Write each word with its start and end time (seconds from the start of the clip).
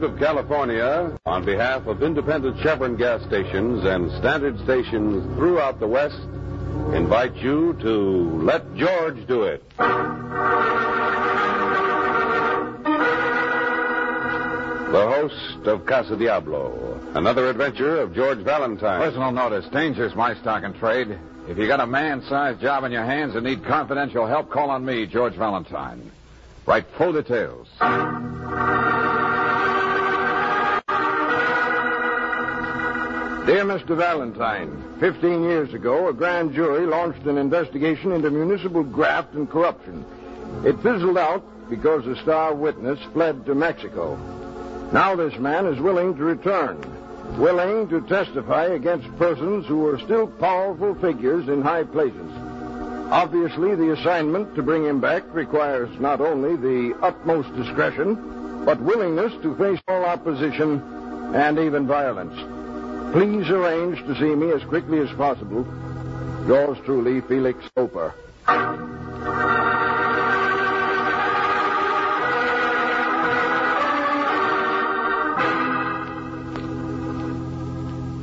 Standard 0.00 0.14
of 0.14 0.18
California, 0.18 1.18
on 1.26 1.44
behalf 1.44 1.86
of 1.86 2.02
independent 2.02 2.58
Chevron 2.62 2.96
gas 2.96 3.22
stations 3.26 3.84
and 3.84 4.10
standard 4.12 4.58
stations 4.60 5.22
throughout 5.36 5.78
the 5.78 5.86
West, 5.86 6.16
invite 6.94 7.36
you 7.36 7.74
to 7.82 8.40
let 8.42 8.74
George 8.76 9.26
do 9.26 9.42
it. 9.42 9.62
The 9.68 9.84
host 14.94 15.66
of 15.66 15.84
Casa 15.84 16.16
Diablo, 16.16 16.98
another 17.14 17.50
adventure 17.50 18.00
of 18.00 18.14
George 18.14 18.38
Valentine. 18.38 19.00
Personal 19.02 19.32
notice. 19.32 19.68
Danger's 19.68 20.14
my 20.14 20.34
stock 20.36 20.64
and 20.64 20.74
trade. 20.76 21.18
If 21.46 21.58
you 21.58 21.66
got 21.66 21.80
a 21.80 21.86
man-sized 21.86 22.62
job 22.62 22.84
in 22.84 22.92
your 22.92 23.04
hands 23.04 23.34
and 23.34 23.44
need 23.44 23.66
confidential 23.66 24.26
help, 24.26 24.48
call 24.48 24.70
on 24.70 24.82
me, 24.82 25.06
George 25.06 25.34
Valentine. 25.34 26.10
Write 26.64 26.86
full 26.96 27.12
details. 27.12 27.68
Dear 33.46 33.64
Mr. 33.64 33.96
Valentine, 33.96 34.96
15 35.00 35.42
years 35.42 35.72
ago, 35.72 36.08
a 36.08 36.12
grand 36.12 36.54
jury 36.54 36.86
launched 36.86 37.26
an 37.26 37.38
investigation 37.38 38.12
into 38.12 38.30
municipal 38.30 38.84
graft 38.84 39.34
and 39.34 39.50
corruption. 39.50 40.04
It 40.64 40.76
fizzled 40.82 41.16
out 41.16 41.42
because 41.70 42.06
a 42.06 42.20
star 42.22 42.54
witness 42.54 43.00
fled 43.12 43.46
to 43.46 43.54
Mexico. 43.54 44.16
Now 44.92 45.16
this 45.16 45.36
man 45.38 45.66
is 45.66 45.80
willing 45.80 46.14
to 46.16 46.22
return, 46.22 46.78
willing 47.38 47.88
to 47.88 48.02
testify 48.02 48.66
against 48.66 49.16
persons 49.16 49.66
who 49.66 49.86
are 49.86 49.98
still 50.00 50.26
powerful 50.26 50.94
figures 50.96 51.48
in 51.48 51.62
high 51.62 51.84
places. 51.84 52.30
Obviously, 53.10 53.74
the 53.74 53.92
assignment 53.92 54.54
to 54.54 54.62
bring 54.62 54.84
him 54.84 55.00
back 55.00 55.24
requires 55.34 55.90
not 55.98 56.20
only 56.20 56.56
the 56.56 56.96
utmost 57.02 57.52
discretion, 57.56 58.64
but 58.64 58.80
willingness 58.82 59.32
to 59.42 59.56
face 59.56 59.80
all 59.88 60.04
opposition 60.04 60.80
and 61.34 61.58
even 61.58 61.86
violence. 61.86 62.59
Please 63.12 63.50
arrange 63.50 63.98
to 64.06 64.14
see 64.14 64.34
me 64.36 64.52
as 64.52 64.62
quickly 64.68 65.00
as 65.00 65.10
possible. 65.16 65.66
Yours 66.46 66.78
truly, 66.84 67.20
Felix 67.22 67.58
Loper. 67.76 68.14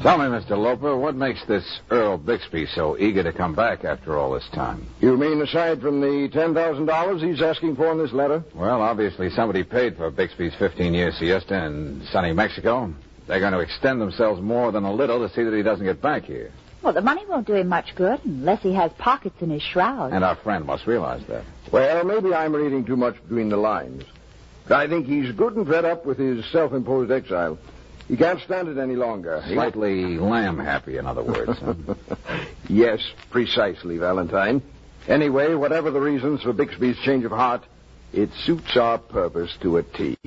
Tell 0.03 0.19
me, 0.19 0.25
Mr. 0.25 0.51
Loper, 0.51 0.95
what 0.95 1.15
makes 1.15 1.43
this 1.47 1.81
Earl 1.91 2.17
Bixby 2.17 2.65
so 2.67 2.97
eager 2.97 3.23
to 3.23 3.33
come 3.33 3.53
back 3.55 3.83
after 3.83 4.17
all 4.17 4.31
this 4.31 4.47
time? 4.53 4.87
You 5.01 5.17
mean 5.17 5.41
aside 5.41 5.81
from 5.81 5.99
the 5.99 6.29
$10,000 6.33 7.27
he's 7.29 7.41
asking 7.41 7.75
for 7.75 7.91
in 7.91 7.97
this 7.97 8.13
letter? 8.13 8.41
Well, 8.55 8.81
obviously 8.81 9.29
somebody 9.31 9.65
paid 9.65 9.97
for 9.97 10.09
Bixby's 10.09 10.53
15-year 10.53 11.11
siesta 11.11 11.65
in 11.65 12.07
sunny 12.09 12.31
Mexico. 12.31 12.93
They're 13.27 13.39
going 13.39 13.53
to 13.53 13.59
extend 13.59 13.99
themselves 14.01 14.41
more 14.41 14.71
than 14.71 14.83
a 14.85 14.93
little 14.93 15.27
to 15.27 15.33
see 15.33 15.43
that 15.43 15.53
he 15.53 15.61
doesn't 15.63 15.85
get 15.85 16.01
back 16.01 16.23
here. 16.23 16.51
Well, 16.81 16.93
the 16.93 17.01
money 17.01 17.25
won't 17.25 17.47
do 17.47 17.55
him 17.55 17.67
much 17.67 17.93
good 17.95 18.19
unless 18.23 18.61
he 18.61 18.73
has 18.73 18.91
pockets 18.93 19.41
in 19.41 19.49
his 19.49 19.61
shroud. 19.61 20.13
And 20.13 20.23
our 20.23 20.35
friend 20.35 20.65
must 20.65 20.87
realize 20.87 21.25
that. 21.27 21.43
Well, 21.71 22.05
maybe 22.05 22.33
I'm 22.33 22.55
reading 22.55 22.85
too 22.85 22.95
much 22.95 23.15
between 23.23 23.49
the 23.49 23.57
lines. 23.57 24.03
But 24.67 24.77
I 24.79 24.87
think 24.87 25.05
he's 25.07 25.31
good 25.33 25.55
and 25.55 25.67
fed 25.67 25.85
up 25.85 26.05
with 26.05 26.17
his 26.17 26.45
self-imposed 26.51 27.11
exile. 27.11 27.57
He 28.07 28.15
can't 28.15 28.39
stand 28.41 28.69
it 28.69 28.77
any 28.77 28.95
longer. 28.95 29.41
He- 29.41 29.53
Slightly 29.55 30.17
lamb 30.17 30.59
happy, 30.59 30.97
in 30.97 31.05
other 31.05 31.23
words. 31.23 31.57
huh? 31.59 31.73
yes, 32.69 33.01
precisely, 33.31 33.97
Valentine. 33.97 34.61
Anyway, 35.09 35.55
whatever 35.55 35.91
the 35.91 35.99
reasons 35.99 36.41
for 36.43 36.53
Bixby's 36.53 36.97
change 36.99 37.25
of 37.25 37.31
heart, 37.31 37.63
it 38.13 38.29
suits 38.45 38.77
our 38.77 38.97
purpose 38.97 39.55
to 39.61 39.77
a 39.77 39.83
T. 39.83 40.17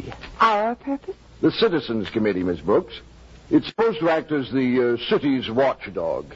Our 0.41 0.74
purpose? 0.74 1.16
The 1.40 1.50
Citizens 1.52 2.10
Committee, 2.10 2.42
Miss 2.42 2.60
Brooks. 2.60 3.00
It's 3.50 3.66
supposed 3.66 3.98
to 4.00 4.10
act 4.10 4.30
as 4.30 4.50
the 4.50 4.98
uh, 5.00 5.10
city's 5.10 5.50
watchdog. 5.50 6.26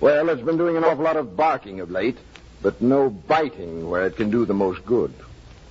Well, 0.00 0.28
it's 0.28 0.42
been 0.42 0.58
doing 0.58 0.76
an 0.76 0.84
awful 0.84 1.04
lot 1.04 1.16
of 1.16 1.36
barking 1.36 1.80
of 1.80 1.90
late, 1.90 2.18
but 2.60 2.82
no 2.82 3.08
biting 3.08 3.88
where 3.88 4.04
it 4.06 4.16
can 4.16 4.30
do 4.30 4.44
the 4.44 4.54
most 4.54 4.84
good. 4.84 5.14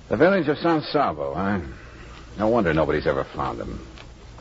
the 0.08 0.16
village 0.16 0.48
of 0.48 0.58
San 0.58 0.80
Sabo, 0.82 1.34
huh? 1.34 1.60
No 2.38 2.48
wonder 2.48 2.72
nobody's 2.72 3.06
ever 3.06 3.24
found 3.24 3.60
him. 3.60 3.78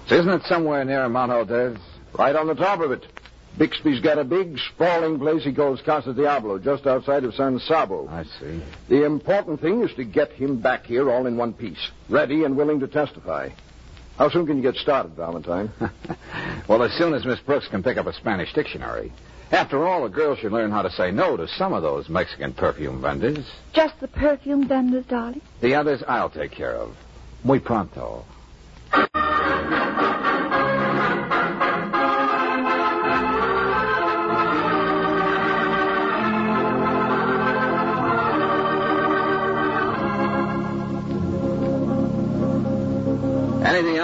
Isn't 0.10 0.30
it 0.30 0.44
somewhere 0.44 0.84
near 0.86 1.08
Mount 1.10 1.32
Aldez? 1.32 1.78
Right 2.18 2.36
on 2.36 2.48
the 2.48 2.56
top 2.56 2.80
of 2.80 2.92
it. 2.92 3.06
Bixby's 3.58 4.00
got 4.00 4.18
a 4.18 4.24
big, 4.24 4.58
sprawling 4.74 5.20
place 5.20 5.44
he 5.44 5.52
calls 5.52 5.82
Casa 5.82 6.14
Diablo, 6.14 6.58
just 6.58 6.88
outside 6.88 7.26
of 7.26 7.36
San 7.36 7.60
Sabo. 7.60 8.08
I 8.08 8.24
see. 8.24 8.62
The 8.88 9.04
important 9.04 9.60
thing 9.60 9.84
is 9.84 9.94
to 9.96 10.06
get 10.06 10.32
him 10.32 10.62
back 10.62 10.86
here 10.86 11.12
all 11.12 11.28
in 11.28 11.36
one 11.36 11.52
piece, 11.52 11.92
ready 12.08 12.46
and 12.46 12.56
willing 12.56 12.80
to 12.80 12.88
testify. 12.88 13.50
How 14.22 14.30
soon 14.30 14.46
can 14.46 14.58
you 14.58 14.62
get 14.62 14.76
started, 14.76 15.16
Valentine? 15.16 15.72
well, 16.68 16.84
as 16.84 16.94
soon 16.94 17.16
as 17.16 17.26
Miss 17.26 17.40
Brooks 17.40 17.68
can 17.68 17.82
pick 17.82 17.98
up 17.98 18.06
a 18.06 18.14
Spanish 18.14 18.54
dictionary. 18.54 19.12
After 19.52 19.88
all, 19.88 20.06
a 20.06 20.12
girl 20.12 20.36
should 20.36 20.52
learn 20.52 20.70
how 20.70 20.84
to 20.84 20.92
say 20.92 21.10
no 21.10 21.36
to 21.38 21.48
some 21.48 21.74
of 21.74 21.82
those 21.82 22.08
Mexican 22.08 22.54
perfume 22.54 23.02
vendors. 23.02 23.44
Just 23.74 24.00
the 24.00 24.08
perfume 24.08 24.68
vendors, 24.68 25.08
darling? 25.08 25.42
The 25.62 25.74
others 25.74 26.04
I'll 26.08 26.30
take 26.30 26.52
care 26.52 26.76
of. 26.76 26.96
Muy 27.44 27.58
pronto. 27.58 28.24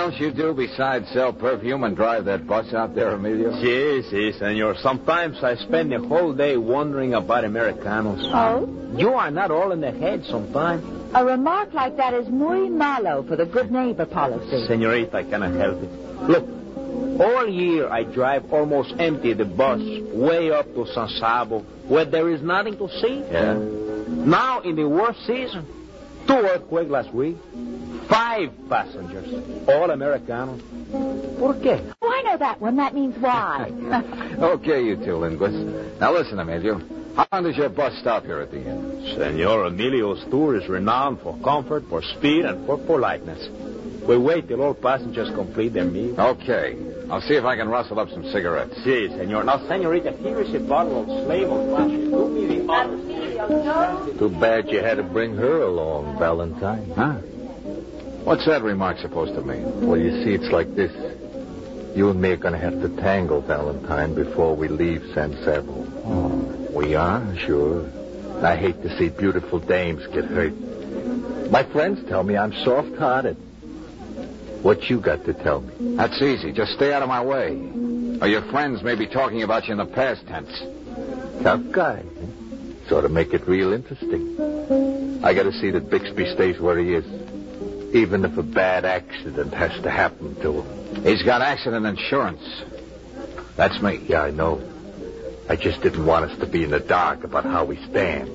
Else 0.07 0.19
you 0.21 0.31
do 0.31 0.53
besides 0.53 1.09
sell 1.11 1.33
perfume 1.33 1.83
and 1.83 1.95
drive 1.95 2.25
that 2.25 2.47
bus 2.47 2.73
out 2.73 2.95
there, 2.95 3.11
Emilio? 3.11 3.51
Si, 3.61 4.09
si, 4.09 4.31
senor. 4.31 4.75
Sometimes 4.77 5.43
I 5.43 5.55
spend 5.55 5.91
the 5.91 5.99
whole 5.99 6.33
day 6.33 6.55
wondering 6.55 7.13
about 7.13 7.43
Americanos. 7.43 8.21
Oh? 8.33 8.69
You 8.97 9.13
are 9.15 9.31
not 9.31 9.51
all 9.51 9.71
in 9.73 9.81
the 9.81 9.91
head 9.91 10.23
sometimes. 10.25 10.85
A 11.13 11.25
remark 11.25 11.73
like 11.73 11.97
that 11.97 12.13
is 12.13 12.29
muy 12.29 12.69
malo 12.69 13.23
for 13.23 13.35
the 13.35 13.45
good 13.45 13.69
neighbor 13.69 14.05
policy. 14.05 14.65
Senorita, 14.67 15.17
I 15.17 15.23
cannot 15.23 15.53
help 15.55 15.83
it. 15.83 15.91
Look, 16.21 16.47
all 17.19 17.49
year 17.49 17.89
I 17.89 18.03
drive 18.03 18.53
almost 18.53 18.93
empty 18.99 19.33
the 19.33 19.45
bus 19.45 19.81
way 20.13 20.51
up 20.51 20.73
to 20.73 20.87
San 20.93 21.09
Sabo, 21.19 21.59
where 21.87 22.05
there 22.05 22.29
is 22.29 22.41
nothing 22.41 22.77
to 22.77 22.87
see. 23.01 23.25
Yeah? 23.29 23.55
Now, 23.55 24.61
in 24.61 24.77
the 24.77 24.87
worst 24.87 25.25
season, 25.27 25.65
two 26.27 26.33
earthquakes 26.33 26.89
last 26.89 27.13
week, 27.13 27.37
five 28.09 28.51
passengers, 28.69 29.27
all 29.67 29.91
Americanos. 29.91 30.61
¿Por 31.39 31.55
qué? 31.55 31.93
Oh, 32.01 32.09
I 32.09 32.21
know 32.23 32.37
that 32.37 32.59
one. 32.61 32.75
That 32.77 32.93
means 32.93 33.15
why. 33.17 33.71
Okay, 34.37 34.83
you 34.83 34.95
two 34.97 35.15
linguists. 35.17 35.99
Now 35.99 36.13
listen, 36.13 36.39
Emilio. 36.39 36.79
How 37.15 37.27
long 37.31 37.43
does 37.45 37.57
your 37.57 37.69
bus 37.69 37.97
stop 37.99 38.25
here 38.25 38.39
at 38.41 38.51
the 38.51 38.57
inn? 38.57 39.15
Senor 39.17 39.65
Emilio's 39.65 40.23
tour 40.29 40.55
is 40.55 40.69
renowned 40.69 41.19
for 41.21 41.35
comfort, 41.43 41.83
for 41.89 42.03
speed, 42.03 42.45
and 42.45 42.67
for 42.67 42.77
politeness. 42.77 43.49
We 44.07 44.17
wait 44.17 44.47
till 44.47 44.61
all 44.61 44.75
passengers 44.75 45.29
complete 45.33 45.73
their 45.73 45.85
meal. 45.85 46.19
Okay. 46.19 46.77
I'll 47.09 47.21
see 47.21 47.33
if 47.33 47.43
I 47.43 47.55
can 47.55 47.69
rustle 47.69 47.99
up 47.99 48.09
some 48.09 48.23
cigarettes. 48.31 48.75
Si, 48.83 49.07
senor. 49.09 49.43
Now, 49.43 49.65
senorita, 49.67 50.11
here 50.17 50.39
is 50.41 50.53
a 50.53 50.59
bottle 50.59 51.01
of 51.01 51.25
slave 51.25 51.49
old 51.49 51.75
fashioned. 51.75 52.11
Do 52.11 52.29
me 52.29 52.59
the 52.59 52.71
honor. 52.71 54.19
Too 54.19 54.29
bad 54.29 54.69
you 54.69 54.79
had 54.79 54.97
to 54.97 55.03
bring 55.03 55.35
her 55.35 55.61
along, 55.61 56.19
Valentine. 56.19 56.91
Huh? 56.95 57.17
What's 58.27 58.45
that 58.45 58.61
remark 58.61 58.97
supposed 58.97 59.35
to 59.35 59.41
mean? 59.41 59.87
Well, 59.87 59.97
you 59.97 60.11
see, 60.25 60.33
it's 60.33 60.51
like 60.51 60.75
this. 60.75 60.91
You 61.95 62.09
and 62.09 62.21
me 62.21 62.31
are 62.31 62.35
going 62.35 62.51
to 62.51 62.59
have 62.59 62.73
to 62.81 62.89
tangle, 63.01 63.39
Valentine, 63.39 64.15
before 64.15 64.53
we 64.53 64.67
leave 64.67 65.01
San 65.13 65.31
Sabo. 65.45 65.87
Oh. 66.03 66.67
We 66.73 66.93
are? 66.93 67.23
Sure. 67.37 67.89
I 68.43 68.57
hate 68.57 68.81
to 68.83 68.97
see 68.97 69.07
beautiful 69.07 69.59
dames 69.59 70.05
get 70.07 70.25
hurt. 70.25 70.51
My 71.49 71.63
friends 71.63 72.05
tell 72.09 72.21
me 72.21 72.35
I'm 72.35 72.51
soft-hearted. 72.65 73.35
What 74.61 74.89
you 74.89 74.99
got 74.99 75.23
to 75.23 75.33
tell 75.33 75.61
me? 75.61 75.95
That's 75.95 76.21
easy. 76.21 76.51
Just 76.51 76.73
stay 76.73 76.91
out 76.91 77.03
of 77.03 77.07
my 77.07 77.23
way. 77.23 77.51
Or 78.19 78.27
your 78.27 78.41
friends 78.51 78.83
may 78.83 78.95
be 78.95 79.07
talking 79.07 79.41
about 79.43 79.67
you 79.67 79.71
in 79.71 79.77
the 79.77 79.85
past 79.85 80.27
tense. 80.27 80.51
Tough 81.43 81.61
guy. 81.71 82.03
eh? 82.03 82.89
Sort 82.89 83.05
of 83.05 83.11
make 83.11 83.33
it 83.33 83.47
real 83.47 83.71
interesting. 83.71 84.37
I 85.23 85.33
got 85.33 85.43
to 85.43 85.53
see 85.53 85.71
that 85.71 85.89
Bixby 85.89 86.25
stays 86.33 86.59
where 86.59 86.77
he 86.77 86.93
is, 86.93 87.05
even 87.93 88.25
if 88.25 88.37
a 88.37 88.43
bad 88.43 88.85
accident 88.85 89.53
has 89.53 89.71
to 89.81 89.89
happen 89.89 90.35
to 90.41 90.61
him. 90.61 91.03
He's 91.03 91.23
got 91.23 91.41
accident 91.41 91.85
insurance. 91.85 92.43
That's 93.55 93.81
me. 93.81 94.01
Yeah, 94.07 94.23
I 94.23 94.31
know. 94.31 94.61
I 95.49 95.55
just 95.55 95.81
didn't 95.81 96.05
want 96.05 96.29
us 96.29 96.39
to 96.39 96.45
be 96.45 96.63
in 96.63 96.71
the 96.71 96.79
dark 96.79 97.23
about 97.23 97.45
how 97.45 97.65
we 97.65 97.77
stand. 97.85 98.29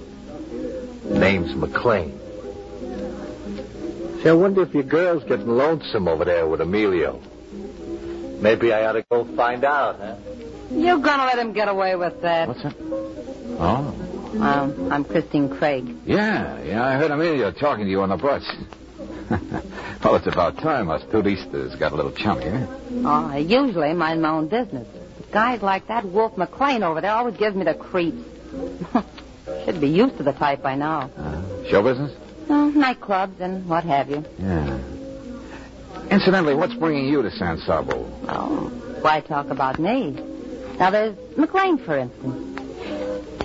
Name's 1.05 1.55
McLean. 1.55 2.19
See, 4.23 4.29
I 4.29 4.33
wonder 4.33 4.63
if 4.63 4.73
your 4.73 4.85
girl's 4.85 5.25
getting 5.25 5.49
lonesome 5.49 6.09
over 6.09 6.25
there 6.25 6.47
with 6.47 6.61
Emilio. 6.61 7.21
Maybe 8.41 8.73
I 8.73 8.87
ought 8.87 8.93
to 8.93 9.05
go 9.11 9.25
find 9.37 9.65
out, 9.65 9.99
huh? 9.99 10.17
You're 10.71 10.99
gonna 10.99 11.27
let 11.27 11.39
him 11.39 11.53
get 11.53 11.69
away 11.69 11.97
with 11.97 12.23
that. 12.23 12.49
What's 12.49 12.63
that? 12.63 12.75
Oh. 12.81 13.95
Um, 14.41 14.91
I'm 14.91 15.05
Christine 15.05 15.49
Craig. 15.49 15.95
Yeah, 16.07 16.63
yeah, 16.63 16.85
I 16.85 16.95
heard 16.95 17.11
Emilio 17.11 17.51
talking 17.53 17.85
to 17.85 17.91
you 17.91 18.01
on 18.01 18.09
the 18.09 18.17
bus. 18.17 18.43
well, 20.05 20.17
it's 20.17 20.27
about 20.27 20.59
time 20.59 20.91
us 20.91 21.03
Turistas 21.05 21.79
got 21.79 21.93
a 21.93 21.97
little 21.97 22.13
chummy, 22.13 22.45
eh? 22.45 22.67
Oh, 23.05 23.29
I 23.31 23.39
usually 23.39 23.95
mind 23.95 24.21
my 24.21 24.31
own 24.31 24.49
business. 24.49 24.87
But 25.17 25.33
guys 25.33 25.63
like 25.63 25.89
that 25.89 26.05
Wolf 26.05 26.37
McLean 26.37 26.83
over 26.83 27.01
there 27.01 27.13
always 27.13 27.37
gives 27.37 27.57
me 27.57 27.65
the 27.65 27.75
creeps. 27.75 28.23
Should 29.65 29.81
be 29.81 29.89
used 29.89 30.19
to 30.19 30.23
the 30.23 30.33
type 30.33 30.63
by 30.63 30.75
now. 30.75 31.11
Uh, 31.17 31.71
show 31.71 31.83
business? 31.83 32.13
Oh, 32.49 32.73
nightclubs 32.75 33.41
and 33.41 33.67
what 33.69 33.85
have 33.85 34.11
you. 34.11 34.25
Yeah. 34.39 34.79
Incidentally, 36.11 36.55
what's 36.55 36.75
bringing 36.75 37.07
you 37.07 37.23
to 37.23 37.31
San 37.31 37.59
Sabo? 37.59 38.05
Oh, 38.29 38.69
why 39.01 39.21
talk 39.21 39.49
about 39.49 39.79
me? 39.79 40.11
Now, 40.79 40.91
there's 40.91 41.17
McLean, 41.39 41.79
for 41.79 41.97
instance. 41.97 42.59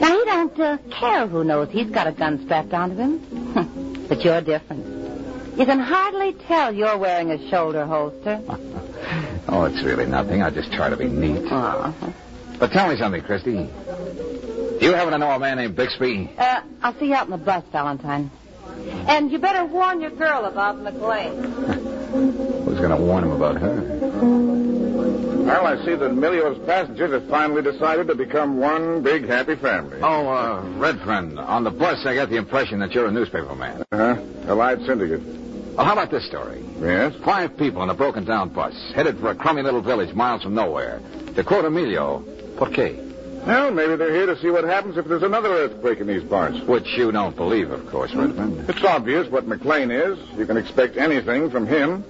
Now, 0.02 0.18
he 0.20 0.26
don't 0.26 0.60
uh, 0.60 0.78
care 1.00 1.28
who 1.28 1.44
knows 1.44 1.70
he's 1.72 1.90
got 1.90 2.08
a 2.08 2.12
gun 2.12 2.44
strapped 2.44 2.74
onto 2.74 2.98
him. 2.98 4.06
but 4.10 4.22
you're 4.24 4.42
different. 4.42 4.97
You 5.58 5.66
can 5.66 5.80
hardly 5.80 6.34
tell 6.34 6.72
you're 6.72 7.00
wearing 7.00 7.32
a 7.32 7.50
shoulder 7.50 7.84
holster. 7.84 8.40
oh, 9.48 9.64
it's 9.64 9.84
really 9.84 10.06
nothing. 10.06 10.44
I 10.44 10.52
just 10.52 10.72
try 10.72 10.88
to 10.88 10.96
be 10.96 11.08
neat. 11.08 11.42
Oh. 11.50 12.14
But 12.60 12.72
tell 12.72 12.88
me 12.88 12.96
something, 12.96 13.24
Christy. 13.24 13.54
Do 13.54 14.78
you 14.80 14.94
happen 14.94 15.14
to 15.14 15.18
know 15.18 15.32
a 15.32 15.40
man 15.40 15.58
named 15.58 15.76
Bixby? 15.76 16.32
Uh, 16.38 16.62
I'll 16.84 16.94
see 17.00 17.08
you 17.08 17.16
out 17.16 17.26
in 17.26 17.32
the 17.32 17.38
bus, 17.38 17.64
Valentine. 17.72 18.30
And 19.08 19.32
you 19.32 19.40
better 19.40 19.66
warn 19.66 20.00
your 20.00 20.12
girl 20.12 20.46
about 20.46 20.80
McLean. 20.80 21.42
Who's 22.66 22.78
going 22.78 22.92
to 22.92 22.98
warn 22.98 23.24
him 23.24 23.32
about 23.32 23.58
her? 23.58 23.82
Well, 25.44 25.66
I 25.66 25.84
see 25.84 25.96
that 25.96 26.06
Emilio's 26.06 26.64
passengers 26.68 27.14
have 27.14 27.28
finally 27.30 27.64
decided 27.64 28.06
to 28.08 28.16
become 28.16 28.60
one 28.60 29.02
big 29.02 29.28
happy 29.28 29.56
family. 29.56 29.98
Oh, 30.04 30.28
uh, 30.28 30.62
Redfern, 30.78 31.40
on 31.40 31.64
the 31.64 31.72
bus 31.72 32.06
I 32.06 32.14
got 32.14 32.30
the 32.30 32.36
impression 32.36 32.78
that 32.80 32.92
you're 32.92 33.08
a 33.08 33.12
newspaper 33.12 33.56
man. 33.56 33.84
Uh-huh. 33.92 34.22
Allied 34.52 34.86
Syndicate. 34.86 35.47
Well, 35.78 35.86
how 35.86 35.94
about 35.94 36.10
this 36.10 36.26
story? 36.26 36.66
Yes? 36.82 37.14
Five 37.24 37.56
people 37.56 37.84
in 37.84 37.90
a 37.92 37.94
broken 37.94 38.26
down 38.26 38.50
bus, 38.50 38.74
headed 38.96 39.20
for 39.20 39.30
a 39.30 39.36
crummy 39.36 39.62
little 39.62 39.82
village 39.82 40.14
miles 40.16 40.42
from 40.42 40.56
nowhere. 40.56 41.00
To 41.36 41.44
quote 41.44 41.66
Emilio, 41.66 42.24
por 42.58 42.70
qué? 42.70 43.04
Well, 43.46 43.70
maybe 43.72 43.96
they're 43.96 44.14
here 44.14 44.26
to 44.26 44.38
see 44.42 44.50
what 44.50 44.64
happens 44.64 44.98
if 44.98 45.06
there's 45.06 45.22
another 45.22 45.50
earthquake 45.50 46.00
in 46.00 46.08
these 46.08 46.24
parts. 46.24 46.60
Which 46.62 46.88
you 46.98 47.12
don't 47.12 47.36
believe, 47.36 47.70
of 47.70 47.88
course, 47.90 48.12
Redfern. 48.14 48.66
It's 48.68 48.84
obvious 48.84 49.30
what 49.30 49.48
McLean 49.48 49.92
is. 49.92 50.18
You 50.36 50.48
can 50.48 50.58
expect 50.58 50.98
anything 50.98 51.52
from 51.52 51.68
him. 51.68 52.04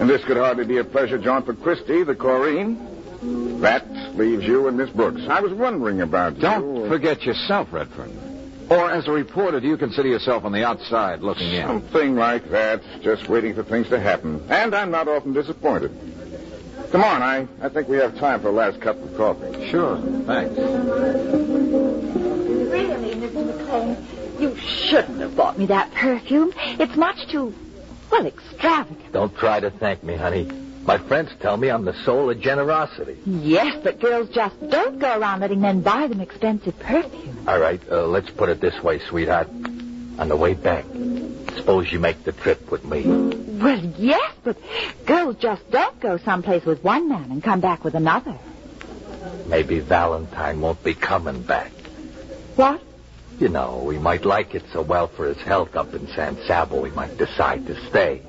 And 0.00 0.08
this 0.08 0.24
could 0.24 0.38
hardly 0.38 0.64
be 0.64 0.78
a 0.78 0.84
pleasure 0.84 1.18
jaunt 1.18 1.44
for 1.46 1.52
Christie, 1.54 2.02
the 2.02 2.14
Corrine. 2.14 3.60
That 3.60 3.86
leaves 4.16 4.44
you 4.44 4.66
and 4.66 4.76
Miss 4.78 4.90
Brooks. 4.90 5.20
I 5.28 5.40
was 5.40 5.52
wondering 5.52 6.00
about 6.00 6.38
Don't 6.40 6.76
you. 6.76 6.88
forget 6.88 7.22
yourself, 7.22 7.68
Redfern. 7.70 8.33
Or 8.70 8.90
as 8.90 9.06
a 9.06 9.12
reporter, 9.12 9.60
do 9.60 9.68
you 9.68 9.76
consider 9.76 10.08
yourself 10.08 10.44
on 10.44 10.52
the 10.52 10.64
outside 10.64 11.20
looking 11.20 11.52
in? 11.52 11.66
Something 11.66 12.16
like 12.16 12.50
that. 12.50 12.82
Just 13.02 13.28
waiting 13.28 13.54
for 13.54 13.62
things 13.62 13.88
to 13.90 14.00
happen. 14.00 14.42
And 14.48 14.74
I'm 14.74 14.90
not 14.90 15.06
often 15.06 15.32
disappointed. 15.32 15.92
Come 16.90 17.04
on, 17.04 17.22
I, 17.22 17.46
I 17.60 17.68
think 17.68 17.88
we 17.88 17.96
have 17.98 18.16
time 18.18 18.40
for 18.40 18.48
a 18.48 18.52
last 18.52 18.80
cup 18.80 18.96
of 19.02 19.16
coffee. 19.16 19.68
Sure, 19.68 19.98
thanks. 20.26 20.56
Really, 22.70 23.14
Mrs. 23.16 23.46
McLean, 23.46 23.96
you 24.40 24.56
shouldn't 24.56 25.20
have 25.20 25.36
bought 25.36 25.58
me 25.58 25.66
that 25.66 25.92
perfume. 25.92 26.52
It's 26.56 26.96
much 26.96 27.26
too, 27.28 27.52
well, 28.10 28.26
extravagant. 28.26 29.12
Don't 29.12 29.36
try 29.36 29.60
to 29.60 29.70
thank 29.70 30.04
me, 30.04 30.14
honey. 30.14 30.48
My 30.86 30.98
friends 30.98 31.30
tell 31.40 31.56
me 31.56 31.70
I'm 31.70 31.84
the 31.84 31.94
soul 32.04 32.28
of 32.30 32.40
generosity. 32.40 33.16
Yes, 33.24 33.80
but 33.82 34.00
girls 34.00 34.28
just 34.28 34.54
don't 34.68 34.98
go 34.98 35.18
around 35.18 35.40
letting 35.40 35.60
men 35.60 35.80
buy 35.80 36.06
them 36.06 36.20
expensive 36.20 36.78
perfume. 36.78 37.44
All 37.48 37.58
right, 37.58 37.80
uh, 37.90 38.06
let's 38.06 38.30
put 38.30 38.50
it 38.50 38.60
this 38.60 38.82
way, 38.82 38.98
sweetheart. 38.98 39.48
On 40.18 40.28
the 40.28 40.36
way 40.36 40.54
back, 40.54 40.84
suppose 41.56 41.90
you 41.90 41.98
make 41.98 42.22
the 42.24 42.32
trip 42.32 42.70
with 42.70 42.84
me. 42.84 43.02
Well, 43.04 43.80
yes, 43.98 44.34
but 44.44 44.58
girls 45.06 45.36
just 45.36 45.68
don't 45.70 45.98
go 46.00 46.18
someplace 46.18 46.64
with 46.64 46.84
one 46.84 47.08
man 47.08 47.30
and 47.30 47.42
come 47.42 47.60
back 47.60 47.82
with 47.82 47.94
another. 47.94 48.38
Maybe 49.46 49.80
Valentine 49.80 50.60
won't 50.60 50.84
be 50.84 50.94
coming 50.94 51.42
back. 51.42 51.72
What? 52.56 52.82
You 53.40 53.48
know, 53.48 53.82
we 53.84 53.98
might 53.98 54.24
like 54.24 54.54
it 54.54 54.64
so 54.72 54.82
well 54.82 55.08
for 55.08 55.26
his 55.26 55.38
health 55.38 55.74
up 55.76 55.94
in 55.94 56.06
San 56.08 56.36
Sabo, 56.46 56.80
we 56.80 56.90
might 56.90 57.16
decide 57.16 57.66
to 57.66 57.88
stay. 57.88 58.22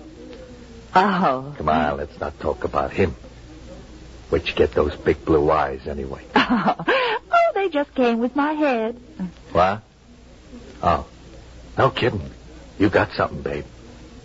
Oh. 0.96 1.54
Come 1.58 1.70
on, 1.70 1.98
let's 1.98 2.18
not 2.20 2.40
talk 2.40 2.64
about 2.64 2.92
him. 2.92 3.16
Where'd 4.30 4.48
you 4.48 4.54
get 4.54 4.72
those 4.72 4.96
big 4.96 5.24
blue 5.26 5.52
eyes, 5.52 5.88
anyway? 5.88 6.24
oh, 6.36 7.52
they 7.54 7.70
just 7.70 7.94
came 7.96 8.20
with 8.20 8.36
my 8.36 8.54
head. 8.54 8.96
What? 9.52 9.82
Oh, 10.82 11.06
no 11.78 11.90
kidding. 11.90 12.32
You 12.80 12.90
got 12.90 13.12
something, 13.12 13.42
babe. 13.42 13.66